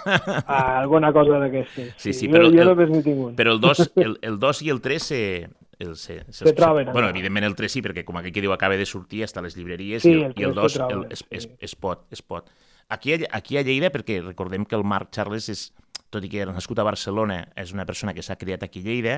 [0.47, 1.95] Ah, alguna cosa d'aquestes.
[2.01, 3.37] Sí, sí, però, jo, jo el, només n'hi tinc un.
[3.37, 5.21] Però el 2, el, el 2 i el 3 se,
[5.79, 8.77] El, se, se, troben, Bueno, evidentment el 3 sí, perquè com aquell que diu acaba
[8.81, 11.03] de sortir, està a les llibreries, Sí, i, el i el 2 tres se el,
[11.13, 12.49] es, es, es pot, es pot.
[12.89, 15.67] Aquí, aquí a Lleida, perquè recordem que el Marc Charles és,
[16.09, 18.87] tot i que era nascut a Barcelona, és una persona que s'ha criat aquí a
[18.89, 19.17] Lleida,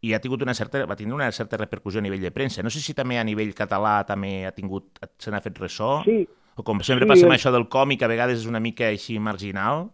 [0.00, 2.62] i ha tingut una certa, va tindre una certa repercussió a nivell de premsa.
[2.62, 6.20] No sé si també a nivell català també ha tingut, se n'ha fet ressò, Sí,
[6.54, 8.86] o com sempre Sí, passa amb el- això del còmic, a vegades és una mica
[8.86, 9.88] així marginal.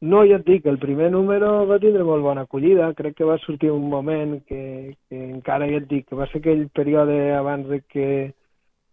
[0.00, 2.92] No, ja et dic, el primer número va tindre molt bona acollida.
[2.94, 6.38] Crec que va sortir un moment que, que encara, ja et dic, que va ser
[6.38, 8.06] aquell període abans de que,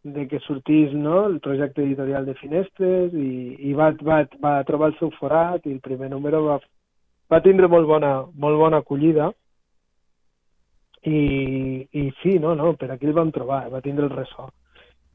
[0.02, 3.30] de que sortís no, el projecte editorial de Finestres i,
[3.70, 6.58] i va, va, va trobar el seu forat i el primer número va,
[7.30, 9.30] va tindre molt bona, molt bona acollida.
[11.06, 14.50] I, I sí, no, no, per aquí el vam trobar, va tindre el ressò.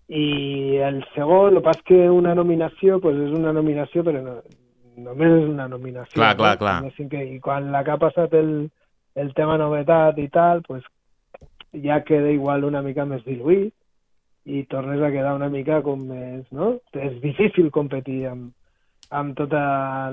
[0.07, 4.39] I el segon, el és que una nominació pues és una nominació, però no,
[5.05, 6.15] només és una nominació.
[6.17, 6.63] Clar, clar, no?
[6.63, 6.77] clar.
[6.85, 8.55] Diguéssim Que, I quan la que ha passat el,
[9.17, 10.87] el tema novetat i tal, pues,
[11.85, 13.75] ja queda igual una mica més diluït
[14.51, 16.73] i tornes a quedar una mica com més, no?
[16.97, 18.51] És difícil competir amb,
[19.11, 19.63] amb tota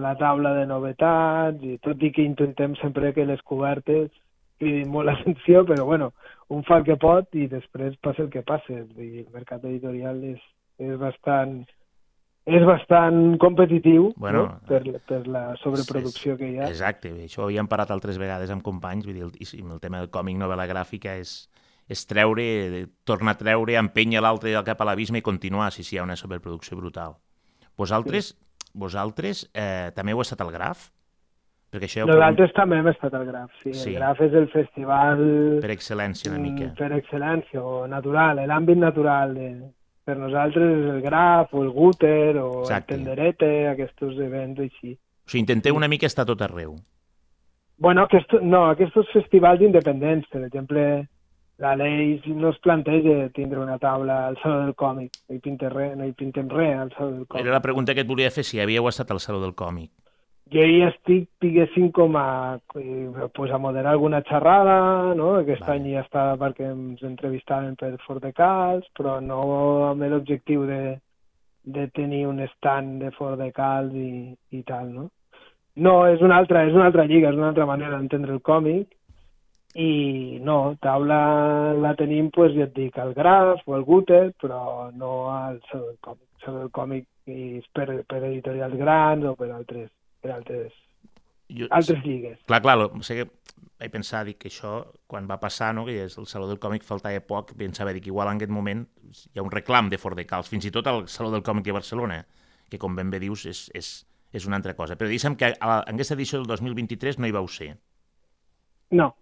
[0.02, 4.12] la taula de novetats i tot i que intentem sempre que les cobertes
[4.60, 6.12] cridin molt l'atenció, però bueno,
[6.54, 8.84] un fa el que pot i després passa el que passa.
[8.98, 10.42] El mercat editorial és,
[10.82, 11.62] és bastant
[12.48, 14.60] és bastant competitiu Bueno, no?
[14.70, 16.70] per, per la sobreproducció que hi ha.
[16.72, 20.00] Exacte, això ho havíem parat altres vegades amb companys, vull dir, el, sí, el tema
[20.00, 21.36] del còmic novel·la gràfica és,
[21.92, 26.00] és treure, tornar a treure, empènyer l'altre cap a l'abisme i continuar, si sí, hi
[26.00, 27.18] ha una sobreproducció brutal.
[27.78, 28.32] Vosaltres,
[28.74, 30.88] vosaltres eh, també heu estat al Graf?
[31.68, 33.74] Perquè això Nosaltres també hem estat al Graf, sí.
[33.76, 33.92] Sí.
[33.92, 35.26] El Graf és el festival
[35.60, 36.70] per excel·lència una mica.
[36.70, 39.36] mm, per excel·lència, o natural, l'àmbit natural.
[39.36, 39.50] De,
[40.08, 42.96] per nosaltres és el Graf, o el Guter, o Exacte.
[42.96, 44.96] el Tenderete, aquests events així.
[44.96, 46.78] O sigui, intenteu una mica estar tot arreu.
[47.78, 50.86] Bueno, aquest, no, aquests festivals independents, per exemple,
[51.62, 55.20] la llei no es planteja tindre una taula al Saló del Còmic.
[55.28, 57.44] No hi, pinta res, no hi pintem res al Saló del Còmic.
[57.44, 59.92] Era la pregunta que et volia fer, si havíeu estat al Saló del Còmic.
[60.48, 65.34] Jo hi estic, diguéssim, com a, pues a moderar alguna xerrada, no?
[65.42, 65.82] Aquest Vale.
[65.82, 69.42] any ja estava perquè ens entrevistaven per Fort de Cals, però no
[69.90, 70.82] amb l'objectiu de,
[71.78, 75.10] de tenir un stand de Fort de Cals i, i tal, no?
[75.78, 78.96] No, és una altra, és una altra lliga, és una altra manera d'entendre el còmic
[79.78, 81.20] i no, taula
[81.78, 85.92] la tenim, pues, ja et dic, al Graf o al Guter, però no al Saló
[85.92, 86.26] del Còmic.
[86.38, 90.76] El Saló del Còmic és per, per editorials grans o per altres, per altres,
[91.50, 92.40] Jo, altres lligues.
[92.46, 92.78] Clar, clar,
[93.08, 93.28] sé que
[93.78, 96.84] vaig pensar dic, que això, quan va passar, no, que és el Saló del Còmic
[96.84, 100.26] faltava poc, pensava dic, igual en aquest moment hi ha un reclam de Fort de
[100.28, 102.24] Cals, fins i tot al Saló del Còmic de Barcelona,
[102.68, 103.92] que com ben bé dius és, és,
[104.34, 104.98] és una altra cosa.
[105.00, 107.76] Però deixa'm que a en aquesta edició del 2023 no hi vau ser.
[108.92, 109.14] No.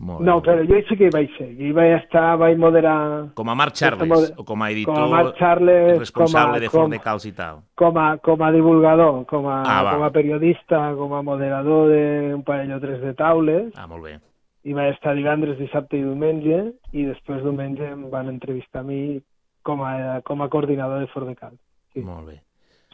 [0.00, 1.48] No, però jo sí que hi vaig ser.
[1.60, 5.02] Hi vaig estar, vaig moderar Com a Marc Charles, Moder- o com a editor com
[5.04, 7.62] a Marc Charles, responsable com a, de Fort com, de Cals i tal.
[7.76, 9.94] com, a, com a divulgador, com a, Ah, va.
[9.94, 14.18] com a periodista, com a moderador d'un parell o tres de taules, Ah, molt bé.
[14.64, 19.20] i vaig estar divendres, dissabte i diumenge, i després diumenge em van entrevistar a mi
[19.62, 21.52] com a, com a coordinador de Fort de Cal.
[21.92, 22.00] Sí.
[22.00, 22.40] Molt bé.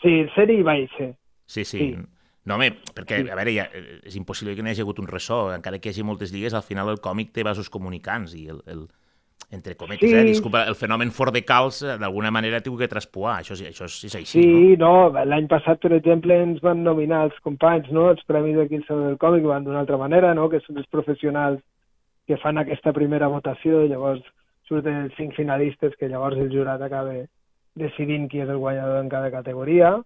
[0.03, 1.15] Sí, ser hi vaig ser.
[1.47, 1.79] Sí, sí.
[1.79, 1.97] Sí.
[2.47, 5.09] No, home, perquè, a veure, ja, eh, és impossible que no hi hagi hagut un
[5.11, 8.47] ressò, encara que hi hagi moltes lligues, al final el còmic té vasos comunicants i
[8.53, 8.87] el, el
[9.51, 10.17] entre cometes, Sí.
[10.17, 13.55] eh, disculpa, el fenomen fort de calç eh, d'alguna manera ha tingut que traspuar, això,
[13.55, 17.91] això sí és així, Sí, no, l'any passat, per exemple, ens van nominar els companys,
[17.91, 20.89] no?, els premis d'aquí al del Còmic, van d'una altra manera, no?, que són els
[20.91, 21.61] professionals
[22.27, 24.23] que fan aquesta primera votació, llavors
[24.67, 27.15] surten els cinc finalistes, que llavors el jurat acaba
[27.79, 29.97] decidint qui és el guanyador en cada categoria,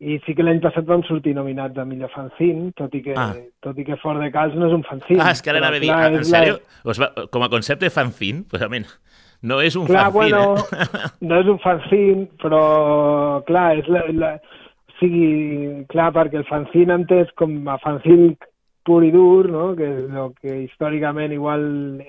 [0.00, 3.32] i sí que l'any passat vam sortir nominats a millor fanzine, tot i que, Ah.
[3.64, 5.22] tot i que Fort de Calç no és un fanzine.
[5.22, 6.58] Ah, és que ara anava a dir, clar, en la- sèrio?
[6.84, 8.68] Us va, com a concepte fanzine, pues, a
[9.42, 11.08] no és un Clar, fanzine, bueno, eh?
[11.20, 16.94] no és un fanzine, però, clar, és la, la, o sigui, clar, perquè el fanzine
[16.94, 18.36] entès com a fanzine
[18.86, 19.66] pur i dur, no?
[19.78, 21.64] que és el que històricament igual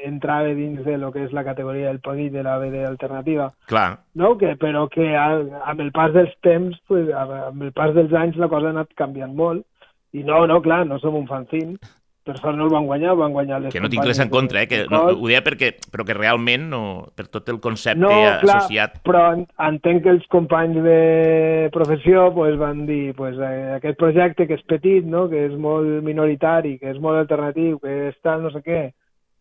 [0.06, 3.90] entrava dins de lo que és la categoria del PODI de la BD alternativa, Clar,
[4.16, 4.36] no?
[4.38, 8.52] que, però que amb el pas dels temps, pues, amb el pas dels anys la
[8.54, 9.66] cosa ha anat canviant molt,
[10.14, 11.76] i no, no, clar, no som un fanzine,
[12.28, 14.62] per sort no el van guanyar, van guanyar les que no tinc res en contra,
[14.62, 14.68] eh?
[14.70, 16.82] Que no, ho deia perquè, però que realment, no,
[17.16, 18.12] per tot el concepte No,
[18.44, 19.00] clar, associat...
[19.08, 24.48] però en- entenc que els companys de professió pues, van dir pues, eh, aquest projecte
[24.48, 25.26] que és petit, no?
[25.32, 28.84] que és molt minoritari, que és molt alternatiu, que és tal, no sé què,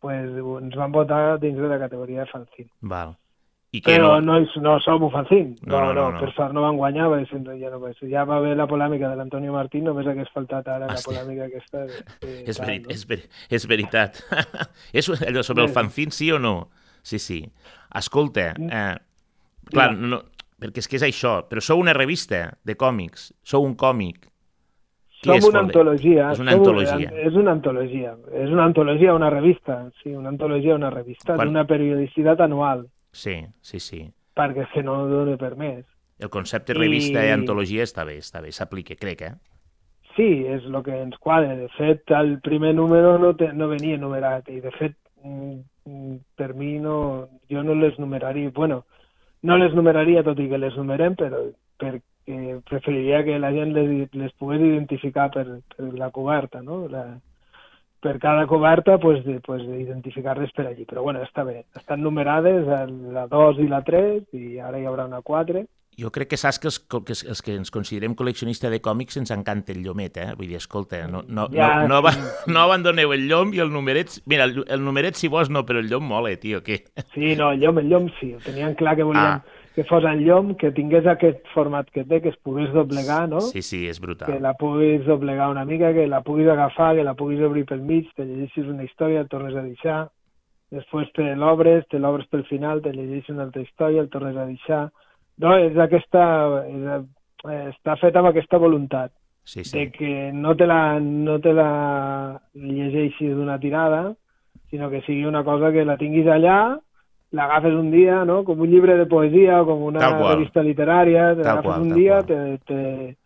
[0.01, 0.31] pues,
[0.63, 2.71] ens van votar dins de la categoria de fanzine.
[2.81, 3.17] Val.
[3.77, 4.39] I que Però no...
[4.39, 5.59] no, no som ofanzins.
[5.67, 6.21] No, no, no, no.
[6.23, 9.17] per sort no van guanyar, perquè no, ja, no, ja va haver la polèmica de
[9.19, 11.11] l'Antonio Martín, només hagués faltat ara la Hosti.
[11.11, 11.83] polèmica aquesta.
[11.91, 12.95] De, de, És, veri no?
[12.95, 13.27] és, veri
[13.59, 14.23] és veritat.
[14.97, 16.71] és allò sobre el fanzine, sí o no?
[17.03, 17.43] Sí, sí.
[17.95, 18.71] Escolta, Mm.
[18.73, 18.97] eh,
[19.71, 20.23] clar, no,
[20.63, 24.31] perquè és que és això, però sou una revista de còmics, sou un còmic.
[25.17, 26.27] Qui Som és una antologia.
[26.33, 27.11] És una som- antologia.
[27.25, 28.11] És una antologia.
[28.33, 29.79] És una antologia, una revista.
[30.03, 32.87] Sí, una antologia, una revista Quan- d'una periodicitat anual,
[33.17, 34.03] Sí, sí, sí.
[34.37, 35.85] perquè se no dona per més.
[36.21, 39.35] El concepte I- revista i antologia està bé, està bé, s'aplica, crec, eh?
[40.17, 41.55] Sí, és el que ens quadra.
[41.57, 45.57] De fet, el primer número no, te, no venia numerat i, de fet, mm,
[45.89, 48.51] mm, per mi no, jo no les numeraria.
[48.55, 48.85] Bueno,
[49.43, 51.43] no les numeraria, tot i que les numerem, però
[51.81, 56.87] perquè preferiria que la gent les, les pogués identificar per, per la coberta, no?
[56.89, 57.05] La,
[58.07, 60.87] per cada coberta, pues, de, pues, identificar-les per allí.
[60.87, 61.65] Però bueno, està bé.
[61.75, 62.67] Estan numerades
[63.13, 65.67] la 2 i la 3 i ara hi haurà una 4.
[65.97, 69.31] Jo crec que saps que els, que els, que ens considerem col·leccionista de còmics ens
[69.33, 70.35] encanta el llomet, eh?
[70.37, 72.53] Vull dir, escolta, no, no, Ja, no, no, va, sí.
[72.53, 74.19] no abandoneu el llom i el numeret...
[74.29, 76.83] Mira, el, el numeret si vols no, però el llom mola, tio, què?
[77.15, 78.35] Sí, no, el llom, el llom sí.
[78.37, 79.56] Ho tenien clar que volien Ah.
[79.77, 83.43] Que fos el llom, que tingués aquest format que té, que es pogués doblegar, no?
[83.45, 84.39] Sí, sí, és Que brutal.
[84.43, 88.09] la puguis doblegar una mica, que la puguis agafar, que la puguis obrir pel mig,
[88.17, 90.09] te llegeixis una història, el tornes a deixar,
[90.73, 94.47] després te l'obres, te l'obres pel final, te llegeixes una altra història, el tornes a
[94.49, 94.89] deixar...
[95.39, 96.25] No, és aquesta...
[96.73, 97.05] És,
[97.77, 99.13] està fet amb aquesta voluntat
[99.45, 99.91] Sí, de sí.
[99.93, 104.15] que no te la, no te la llegeixis d'una tirada,
[104.73, 106.81] sinó que sigui una cosa que la tinguis allà,
[107.33, 108.45] l'agafes un dia, no?
[108.45, 112.27] com un llibre de poesia o com una revista literària, te l'agafes un dia, qual.
[112.27, 113.17] te, te,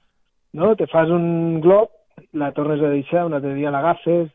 [0.53, 0.75] no?
[0.77, 1.91] te fas un glob,
[2.33, 4.33] la tornes a deixar, un altre dia l'agafes,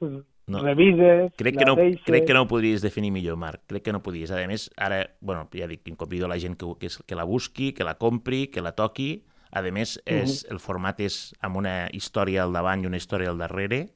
[0.48, 0.60] No.
[0.62, 2.04] revises, Crec que, no, deixes...
[2.06, 3.64] crec que no ho podries definir millor, Marc.
[3.66, 4.30] Crec que no podies.
[4.30, 7.72] A més, ara, bueno, ja dic, convido a la gent que, que, que la busqui,
[7.74, 9.24] que la compri, que la toqui.
[9.50, 13.42] A més, és, el format és amb una història al davant i una història al
[13.42, 13.88] darrere.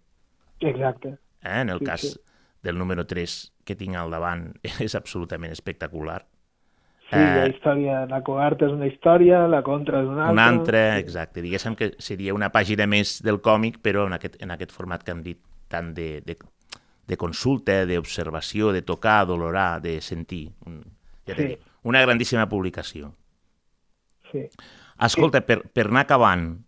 [0.60, 1.20] Exacte.
[1.44, 1.62] Eh?
[1.62, 2.20] En el Sí, cas sí.
[2.64, 4.50] del número 3 que tinc al davant
[4.86, 6.24] és absolutament espectacular.
[7.10, 10.34] Sí, la Eh, història, la coberta és una història, la contra és una altra.
[10.36, 11.42] Una altra, exacte.
[11.42, 15.16] Diguéssim que seria una pàgina més del còmic, però en aquest, en aquest format que
[15.16, 15.40] han dit
[15.74, 16.36] tant de, de,
[17.10, 20.52] de consulta, d'observació, de tocar, d'olorar, de sentir.
[21.26, 21.56] Ja Sí.
[21.90, 23.14] una grandíssima publicació.
[24.32, 24.46] Sí.
[25.02, 26.60] Escolta, per, per anar acabant,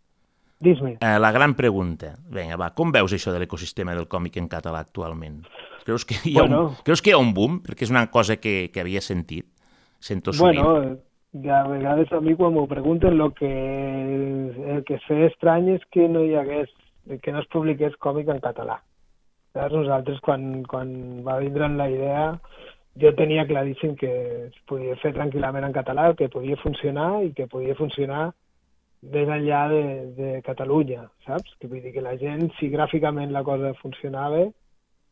[0.61, 0.95] Dis-me.
[1.01, 2.15] eh, la gran pregunta.
[2.29, 5.43] Vinga, va, com veus això de l'ecosistema del còmic en català actualment?
[5.85, 6.75] Creus que hi ha, un, Bueno.
[6.83, 7.61] creus que hi ha un boom?
[7.65, 9.47] Perquè és una cosa que, que havia sentit.
[9.99, 10.61] Sento sovint.
[10.61, 10.97] Bueno,
[11.55, 13.51] a vegades a mi quan m'ho pregunten el que,
[14.75, 16.69] el que sé estrany és que no hi hagués,
[17.21, 18.81] que no es publiqués còmic en català.
[19.53, 19.73] Saps?
[19.75, 20.91] Nosaltres quan, quan
[21.25, 22.25] va vindre la idea
[22.99, 24.11] jo tenia claríssim que
[24.49, 28.31] es podia fer tranquil·lament en català, que podia funcionar i que podia funcionar
[29.01, 29.83] més enllà de,
[30.17, 31.55] de Catalunya, saps?
[31.59, 34.43] Que vull dir que la gent, si gràficament la cosa funcionava,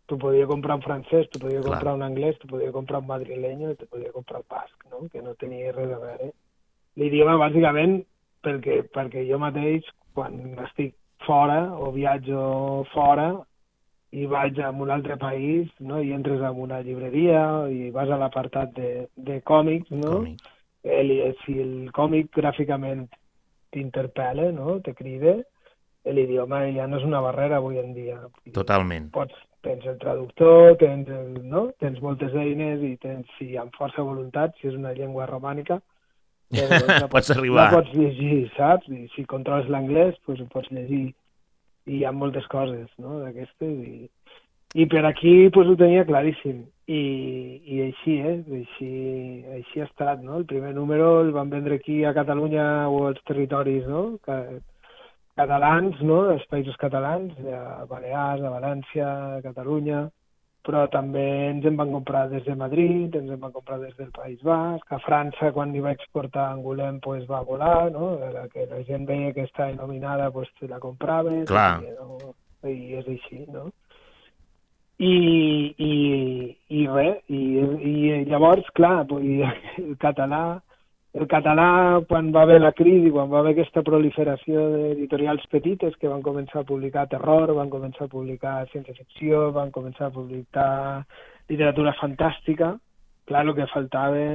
[0.10, 1.78] tu podia comprar un francès, tu podia Clar.
[1.78, 5.08] comprar un anglès, tu podia comprar un madrileño, tu podia comprar un basc, no?
[5.13, 6.32] que no tenia res a veure.
[6.98, 8.00] L'idioma, bàsicament,
[8.43, 9.86] perquè, perquè jo mateix,
[10.17, 10.95] quan estic
[11.28, 13.30] fora o viatjo fora
[14.12, 16.02] i vaig a un altre país no?
[16.02, 20.24] i entres en una llibreria i vas a l'apartat de, de còmics, no?
[20.24, 20.41] Còmic.
[20.84, 23.06] el, si el còmic gràficament
[23.69, 24.80] t'interpel·la, no?
[24.82, 25.38] te crida,
[26.10, 28.17] l'idioma ja no és una barrera avui en dia.
[28.56, 29.12] Totalment.
[29.13, 31.69] Pots, tens el traductor, tens, el, no?
[31.84, 35.80] tens moltes eines i tens, si amb força voluntat, si és una llengua romànica,
[36.56, 37.67] doncs la Pots arribar.
[37.67, 38.89] La pots llegir, saps?
[38.89, 41.10] I si controles l'anglès, doncs ho pots llegir.
[41.89, 43.76] I hi ha moltes coses, no?, d'aquestes.
[43.86, 44.10] I,
[44.80, 46.63] I per aquí, doncs ho tenia claríssim.
[46.89, 47.04] I,
[47.69, 48.39] i així, eh?
[48.62, 48.89] Així,
[49.60, 50.39] així ha estat, no?
[50.41, 54.40] El primer número el van vendre aquí a Catalunya o als territoris, no?, que,
[55.40, 59.10] catalans, no?, dels països catalans, a Balears, a València,
[59.40, 60.08] a Catalunya,
[60.65, 64.12] però també ens en van comprar des de Madrid, ens en van comprar des del
[64.15, 68.12] País Basc, a França, quan hi va exportar Angoulême, pues, va volar, no?
[68.33, 71.81] La que la gent veia que estava nominada, pues, la comprava, Clar.
[71.83, 72.33] i, no?
[72.67, 73.69] i és així, no?
[75.00, 75.13] I,
[75.79, 75.94] i,
[76.75, 77.44] i res, i,
[77.90, 79.48] i llavors, clar, dir,
[79.85, 80.60] el català,
[81.13, 86.12] el català, quan va haver la crisi, quan va haver aquesta proliferació d'editorials petites que
[86.12, 90.69] van començar a publicar terror, van començar a publicar ciència-ficció, van començar a publicar
[91.49, 92.75] literatura fantàstica,
[93.25, 94.25] clar, el que faltava...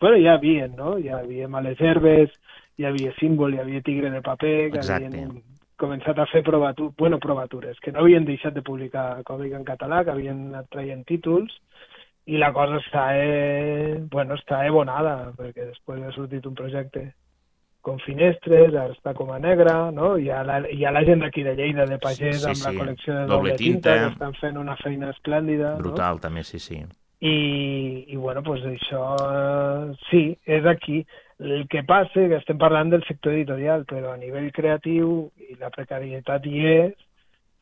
[0.00, 0.98] Bueno, ja hi havia, no?
[1.00, 2.34] Hi havia Males Herbes,
[2.76, 5.08] hi havia Símbol, hi havia Tigre de Paper, que Exacte.
[5.08, 5.38] havien
[5.78, 10.02] començat a fer provatures, bueno, provatures, que no havien deixat de publicar còmic en català,
[10.04, 11.54] que havien anat traient títols,
[12.28, 17.06] i la cosa està, eh, bueno, està ebonada, perquè després ha sortit un projecte
[17.86, 20.16] com Finestres, ara està com a negra, no?
[20.20, 22.66] Hi ha la, hi ha la gent d'aquí de Lleida, de Pagès, sí, amb sí.
[22.66, 25.76] la col·lecció de doble, doble tinta, tinta, que estan fent una feina esplèndida.
[25.80, 26.24] Brutal, no?
[26.26, 26.82] també, sí, sí.
[27.18, 27.34] I,
[28.12, 31.00] i bueno, pues això, eh, sí, és aquí.
[31.38, 35.70] El que passa que estem parlant del sector editorial, però a nivell creatiu i la
[35.74, 36.96] precarietat hi és,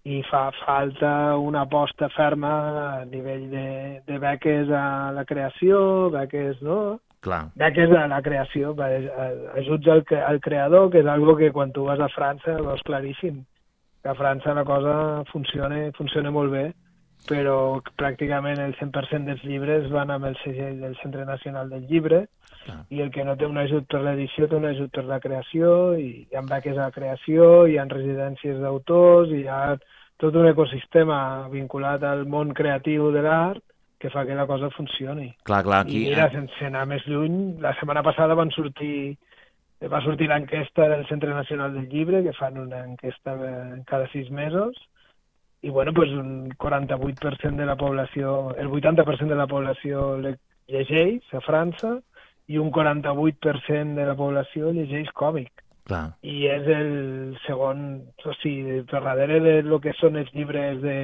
[0.07, 2.53] i fa falta una aposta ferma
[3.01, 3.67] a nivell de,
[4.07, 7.01] de beques a la creació, beques, no?
[7.27, 7.49] Clar.
[7.59, 8.71] Beques a la creació,
[9.59, 13.43] ajuts al, al creador, que és algo que quan tu vas a França veus claríssim,
[14.03, 16.69] que a França la cosa funciona, funciona molt bé,
[17.27, 22.29] però pràcticament el 100% dels llibres van amb el segell del Centre Nacional del Llibre,
[22.63, 22.79] Clar.
[22.95, 25.97] i el que no té un ajut per l'edició té un ajut per la creació,
[25.99, 29.75] i hi ha beques a la creació, hi ha residències d'autors, hi ha
[30.23, 33.63] tot un ecosistema vinculat al món creatiu de l'art
[33.99, 35.31] que fa que la cosa funcioni.
[35.45, 36.03] Clar, clar, aquí...
[36.05, 39.17] I mira, sense anar més lluny, la setmana passada van sortir
[39.85, 43.37] va sortir l'enquesta del Centre Nacional del Llibre, que fan una enquesta
[43.85, 44.77] cada sis mesos,
[45.61, 50.17] i bueno, pues un 48% de la població, el 80% de la població
[50.69, 51.99] llegeix a França
[52.47, 55.66] i un 48% de la població llegeix còmic.
[55.87, 56.17] Clar.
[56.27, 56.93] I és el
[57.45, 57.83] segon,
[58.27, 60.99] o sigui, per darrere de lo que són els llibres de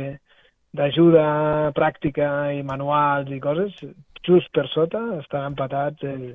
[0.73, 2.27] d'ajuda pràctica
[2.57, 3.77] i manuals i coses,
[4.25, 6.31] just per sota estan empatats el,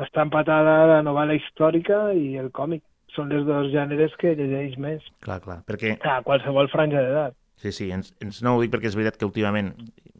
[0.00, 2.82] està empatada la novel·la històrica i el còmic.
[3.14, 5.04] Són els dos gèneres que llegeix més.
[5.22, 5.92] Clar, clar, perquè...
[6.02, 7.36] A qualsevol franja d'edat.
[7.62, 9.70] Sí, sí, ens, ens no ho dic perquè és veritat que últimament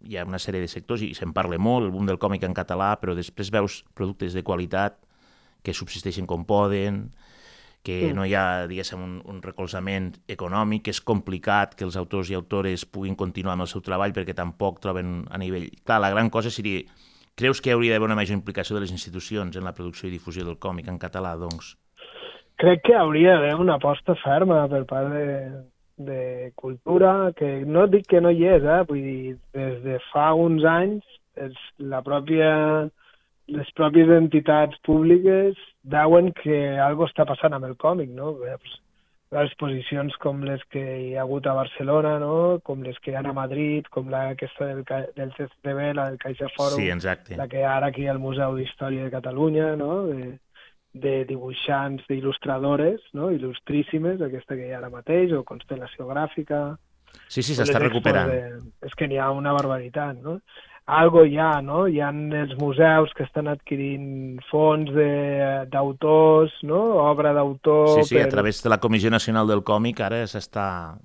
[0.07, 2.55] hi ha una sèrie de sectors i se'n parla molt, el boom del còmic en
[2.55, 5.01] català, però després veus productes de qualitat
[5.65, 7.09] que subsisteixen com poden,
[7.85, 8.13] que sí.
[8.17, 12.39] no hi ha, diguéssim, un, un recolzament econòmic, que és complicat que els autors i
[12.39, 15.69] autores puguin continuar amb el seu treball perquè tampoc troben a nivell...
[15.85, 16.85] Clar, la gran cosa seria...
[17.35, 20.45] Creus que hauria d'haver una major implicació de les institucions en la producció i difusió
[20.47, 21.75] del còmic en català, doncs?
[22.63, 25.25] Crec que hauria d'haver una aposta ferma per part de,
[25.99, 28.81] de cultura, que no dic que no hi és, eh?
[28.89, 31.03] vull dir, des de fa uns anys
[31.35, 32.53] és la pròpia
[33.53, 38.33] les pròpies entitats públiques veuen que algo està passant amb el còmic, no?
[38.41, 38.79] Pues,
[39.43, 42.61] exposicions com les que hi ha hagut a Barcelona, no?
[42.65, 44.85] com les que hi ha a Madrid, com la aquesta del,
[45.17, 47.37] del CCTV, la del Caixa Fòrum, sí, exacte.
[47.37, 50.05] la que ara aquí al Museu d'Història de Catalunya, no?
[50.07, 50.37] de,
[50.95, 53.33] de dibuixants, d'il·lustradores, no?
[53.35, 56.67] il·lustríssimes, aquesta que hi ha ara mateix, o Constel·lació Gràfica...
[57.31, 58.31] Sí, sí, s'està recuperant.
[58.31, 58.87] De...
[58.87, 60.41] És que n'hi ha una barbaritat, no?
[60.87, 61.87] Algo hi ha, no?
[61.89, 64.91] Hi ha els museus que estan adquirint fons
[65.73, 66.81] d'autors, no?
[67.01, 67.89] Obra d'autor...
[67.97, 68.27] Sí, sí, per...
[68.27, 70.99] a través de la Comissió Nacional del Còmic ara s'està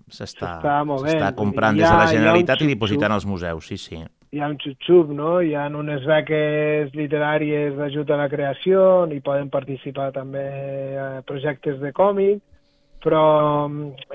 [1.38, 4.04] comprant des de la Generalitat i dipositant als museus, sí, sí.
[4.30, 5.40] Hi ha un xup-xup, no?
[5.42, 10.44] Hi ha unes beques literàries d'ajut a la creació, i poden participar també
[11.00, 12.44] a projectes de còmic,
[13.00, 13.70] però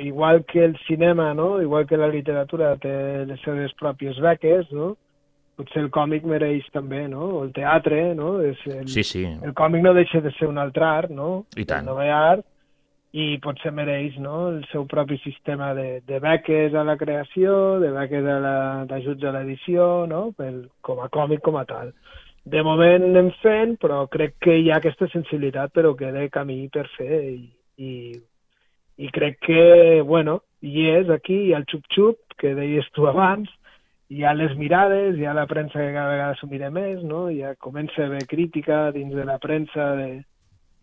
[0.05, 1.63] igual que el cinema, no?
[1.63, 4.93] igual que la literatura té les seves pròpies beques, no?
[5.59, 7.29] Potser el còmic mereix també, no?
[7.39, 8.37] O el teatre, no?
[8.43, 9.25] És el, sí, sí.
[9.25, 11.45] El còmic no deixa de ser un altre art, no?
[11.57, 11.89] I tant.
[11.89, 12.47] El art,
[13.15, 14.49] i potser mereix no?
[14.51, 18.27] el seu propi sistema de, de beques a la creació, de beques
[18.91, 20.27] d'ajuts a l'edició, no?
[20.35, 21.93] Pel, com a còmic com a tal.
[22.45, 26.89] De moment anem fent, però crec que hi ha aquesta sensibilitat, però queda camí per
[26.97, 27.47] fer i,
[27.79, 27.93] i,
[28.99, 29.63] i crec que,
[30.03, 33.49] bueno, hi és aquí, hi ha el xup-xup, que deies tu abans,
[34.15, 37.27] hi ha les mirades, hi ha la premsa que cada vegada s'ho mira més, no?
[37.35, 40.09] ja comença a haver crítica dins de la premsa de,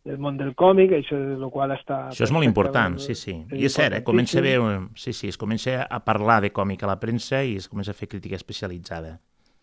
[0.03, 2.01] del món del còmic, això és el qual està...
[2.11, 3.37] Això és molt important, sí, sí.
[3.55, 4.03] I és cert, eh?
[4.03, 4.57] comença a haver,
[4.99, 7.97] sí, sí, es comença a parlar de còmic a la premsa i es comença a
[7.97, 9.19] fer crítica especialitzada.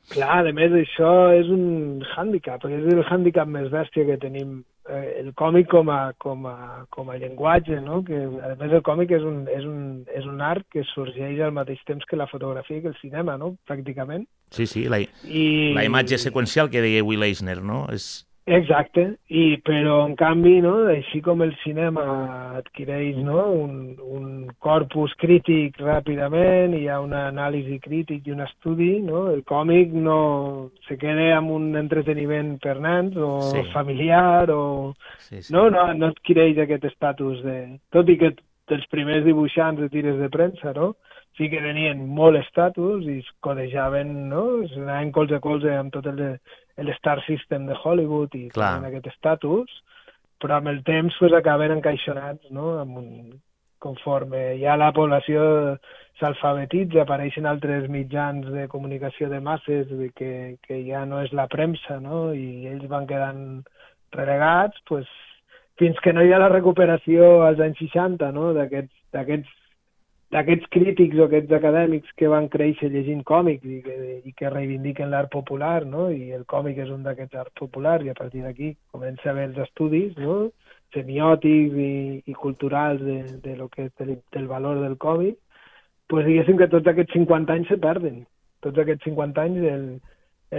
[0.09, 5.21] Clar, a més, això és un hàndicap, és el hàndicap més bèstia que tenim eh,
[5.23, 8.03] el còmic com a, com, a, com a llenguatge, no?
[8.07, 9.83] que a més el còmic és un, és, un,
[10.15, 13.39] és un art que sorgeix al mateix temps que la fotografia i que el cinema,
[13.41, 13.55] no?
[13.69, 14.27] pràcticament.
[14.55, 15.45] Sí, sí, la, I...
[15.77, 17.85] la imatge seqüencial que deia Will Eisner, no?
[17.93, 22.05] És, Exacte, i, però en canvi, no, així com el cinema
[22.57, 24.31] adquireix no, un, un
[24.65, 30.21] corpus crític ràpidament, hi ha una anàlisi crític i un estudi, no, el còmic no
[30.89, 33.67] se queda amb un entreteniment per nens o sí.
[33.75, 34.95] familiar o...
[35.27, 35.53] Sí, sí.
[35.53, 37.59] No, no, no adquireix aquest estatus de...
[37.93, 38.33] Tot i que
[38.73, 40.95] els primers dibuixants de tires de premsa, no?
[41.39, 44.45] Sí que tenien molt estatus i es codejaven, no?
[44.67, 46.23] Es anaven colze a colze amb tot el,
[46.77, 49.71] el Star System de Hollywood i tenen aquest estatus,
[50.43, 52.75] però amb el temps pues, acaben encaixonats no?
[52.83, 53.09] amb, un,
[53.79, 55.79] conforme ja la població
[56.19, 62.01] s'alfabetitza, apareixen altres mitjans de comunicació de masses que, que ja no és la premsa,
[62.03, 62.33] no?
[62.35, 63.43] i ells van quedant
[64.15, 65.07] relegats, pues,
[65.79, 68.51] fins que no hi ha la recuperació als anys 60 no?
[68.57, 69.55] d'aquests
[70.35, 73.97] d'aquests crítics o aquests acadèmics que van créixer llegint còmics i que,
[74.29, 76.11] i que reivindiquen l'art popular, no?
[76.13, 79.47] i el còmic és un d'aquests arts populars, i a partir d'aquí comença a haver
[79.49, 80.51] els estudis no?
[80.93, 81.93] semiòtics i,
[82.29, 85.39] i culturals de, de lo que és del, del valor del còmic,
[86.09, 88.23] pues diguéssim que tots aquests 50 anys se perden.
[88.65, 89.89] Tots aquests 50 anys el,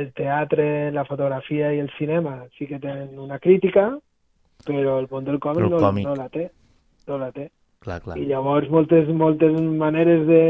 [0.01, 3.91] el teatre, la fotografia i el cinema sí que tenen una crítica,
[4.65, 6.09] però el món del còmic, no, còmic.
[6.09, 6.49] no la té.
[7.07, 7.49] No la té.
[7.80, 8.17] Clar, clar.
[8.19, 10.43] I llavors moltes, moltes maneres de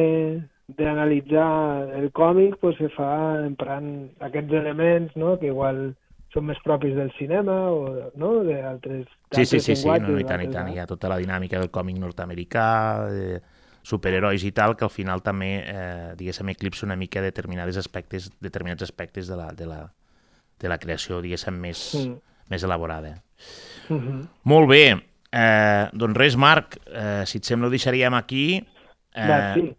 [0.77, 3.87] d'analitzar el còmic pues, se fa emprant
[4.21, 5.33] aquests elements no?
[5.41, 5.95] que igual
[6.33, 8.33] són més propis del cinema o no?
[8.45, 10.69] d'altres Sí, sí, sí, sí, no, no, i tant, i tant.
[10.69, 12.67] Hi ha tota la dinàmica del còmic nord-americà,
[13.13, 13.41] de
[13.85, 18.85] superherois i tal, que al final també, eh, diguéssim, eclipsa una mica determinades aspectes, determinats
[18.85, 19.83] aspectes de la, de la,
[20.59, 22.17] de la creació, diguéssim, més, mm.
[22.49, 23.21] més elaborada.
[23.89, 24.27] Mm -hmm.
[24.43, 25.08] Molt bé.
[25.31, 28.65] Eh, doncs res, Marc, eh, si et sembla ho deixaríem aquí.
[29.13, 29.69] Eh.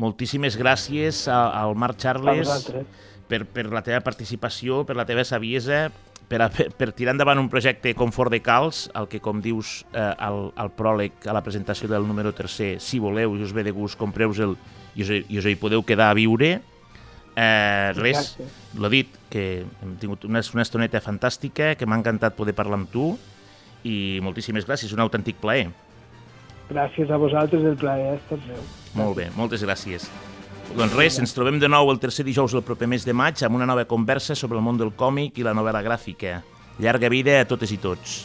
[0.00, 2.70] Moltíssimes gràcies al Marc Charles
[3.28, 5.88] per, per la teva participació, per la teva saviesa,
[6.30, 9.80] per, a, per tirar endavant un projecte com Fort de Calç, el que, com dius
[9.92, 13.64] eh, al, al pròleg, a la presentació del número tercer, si voleu i us ve
[13.66, 14.54] de gust, compreu-se'l
[14.94, 16.54] i, us, i us hi podeu quedar a viure.
[17.40, 18.34] Eh, res,
[18.76, 22.90] l'ho dit, que hem tingut una, una estoneta fantàstica, que m'ha encantat poder parlar amb
[22.94, 23.12] tu
[23.84, 25.68] i moltíssimes gràcies, un autèntic plaer.
[26.70, 28.60] Gràcies a vosaltres, el plaer és tot meu.
[28.94, 30.06] Molt bé, moltes gràcies.
[30.70, 33.58] Doncs res, ens trobem de nou el tercer dijous del proper mes de maig amb
[33.58, 36.40] una nova conversa sobre el món del còmic i la novel·la gràfica.
[36.78, 38.20] Llarga vida a totes i tots.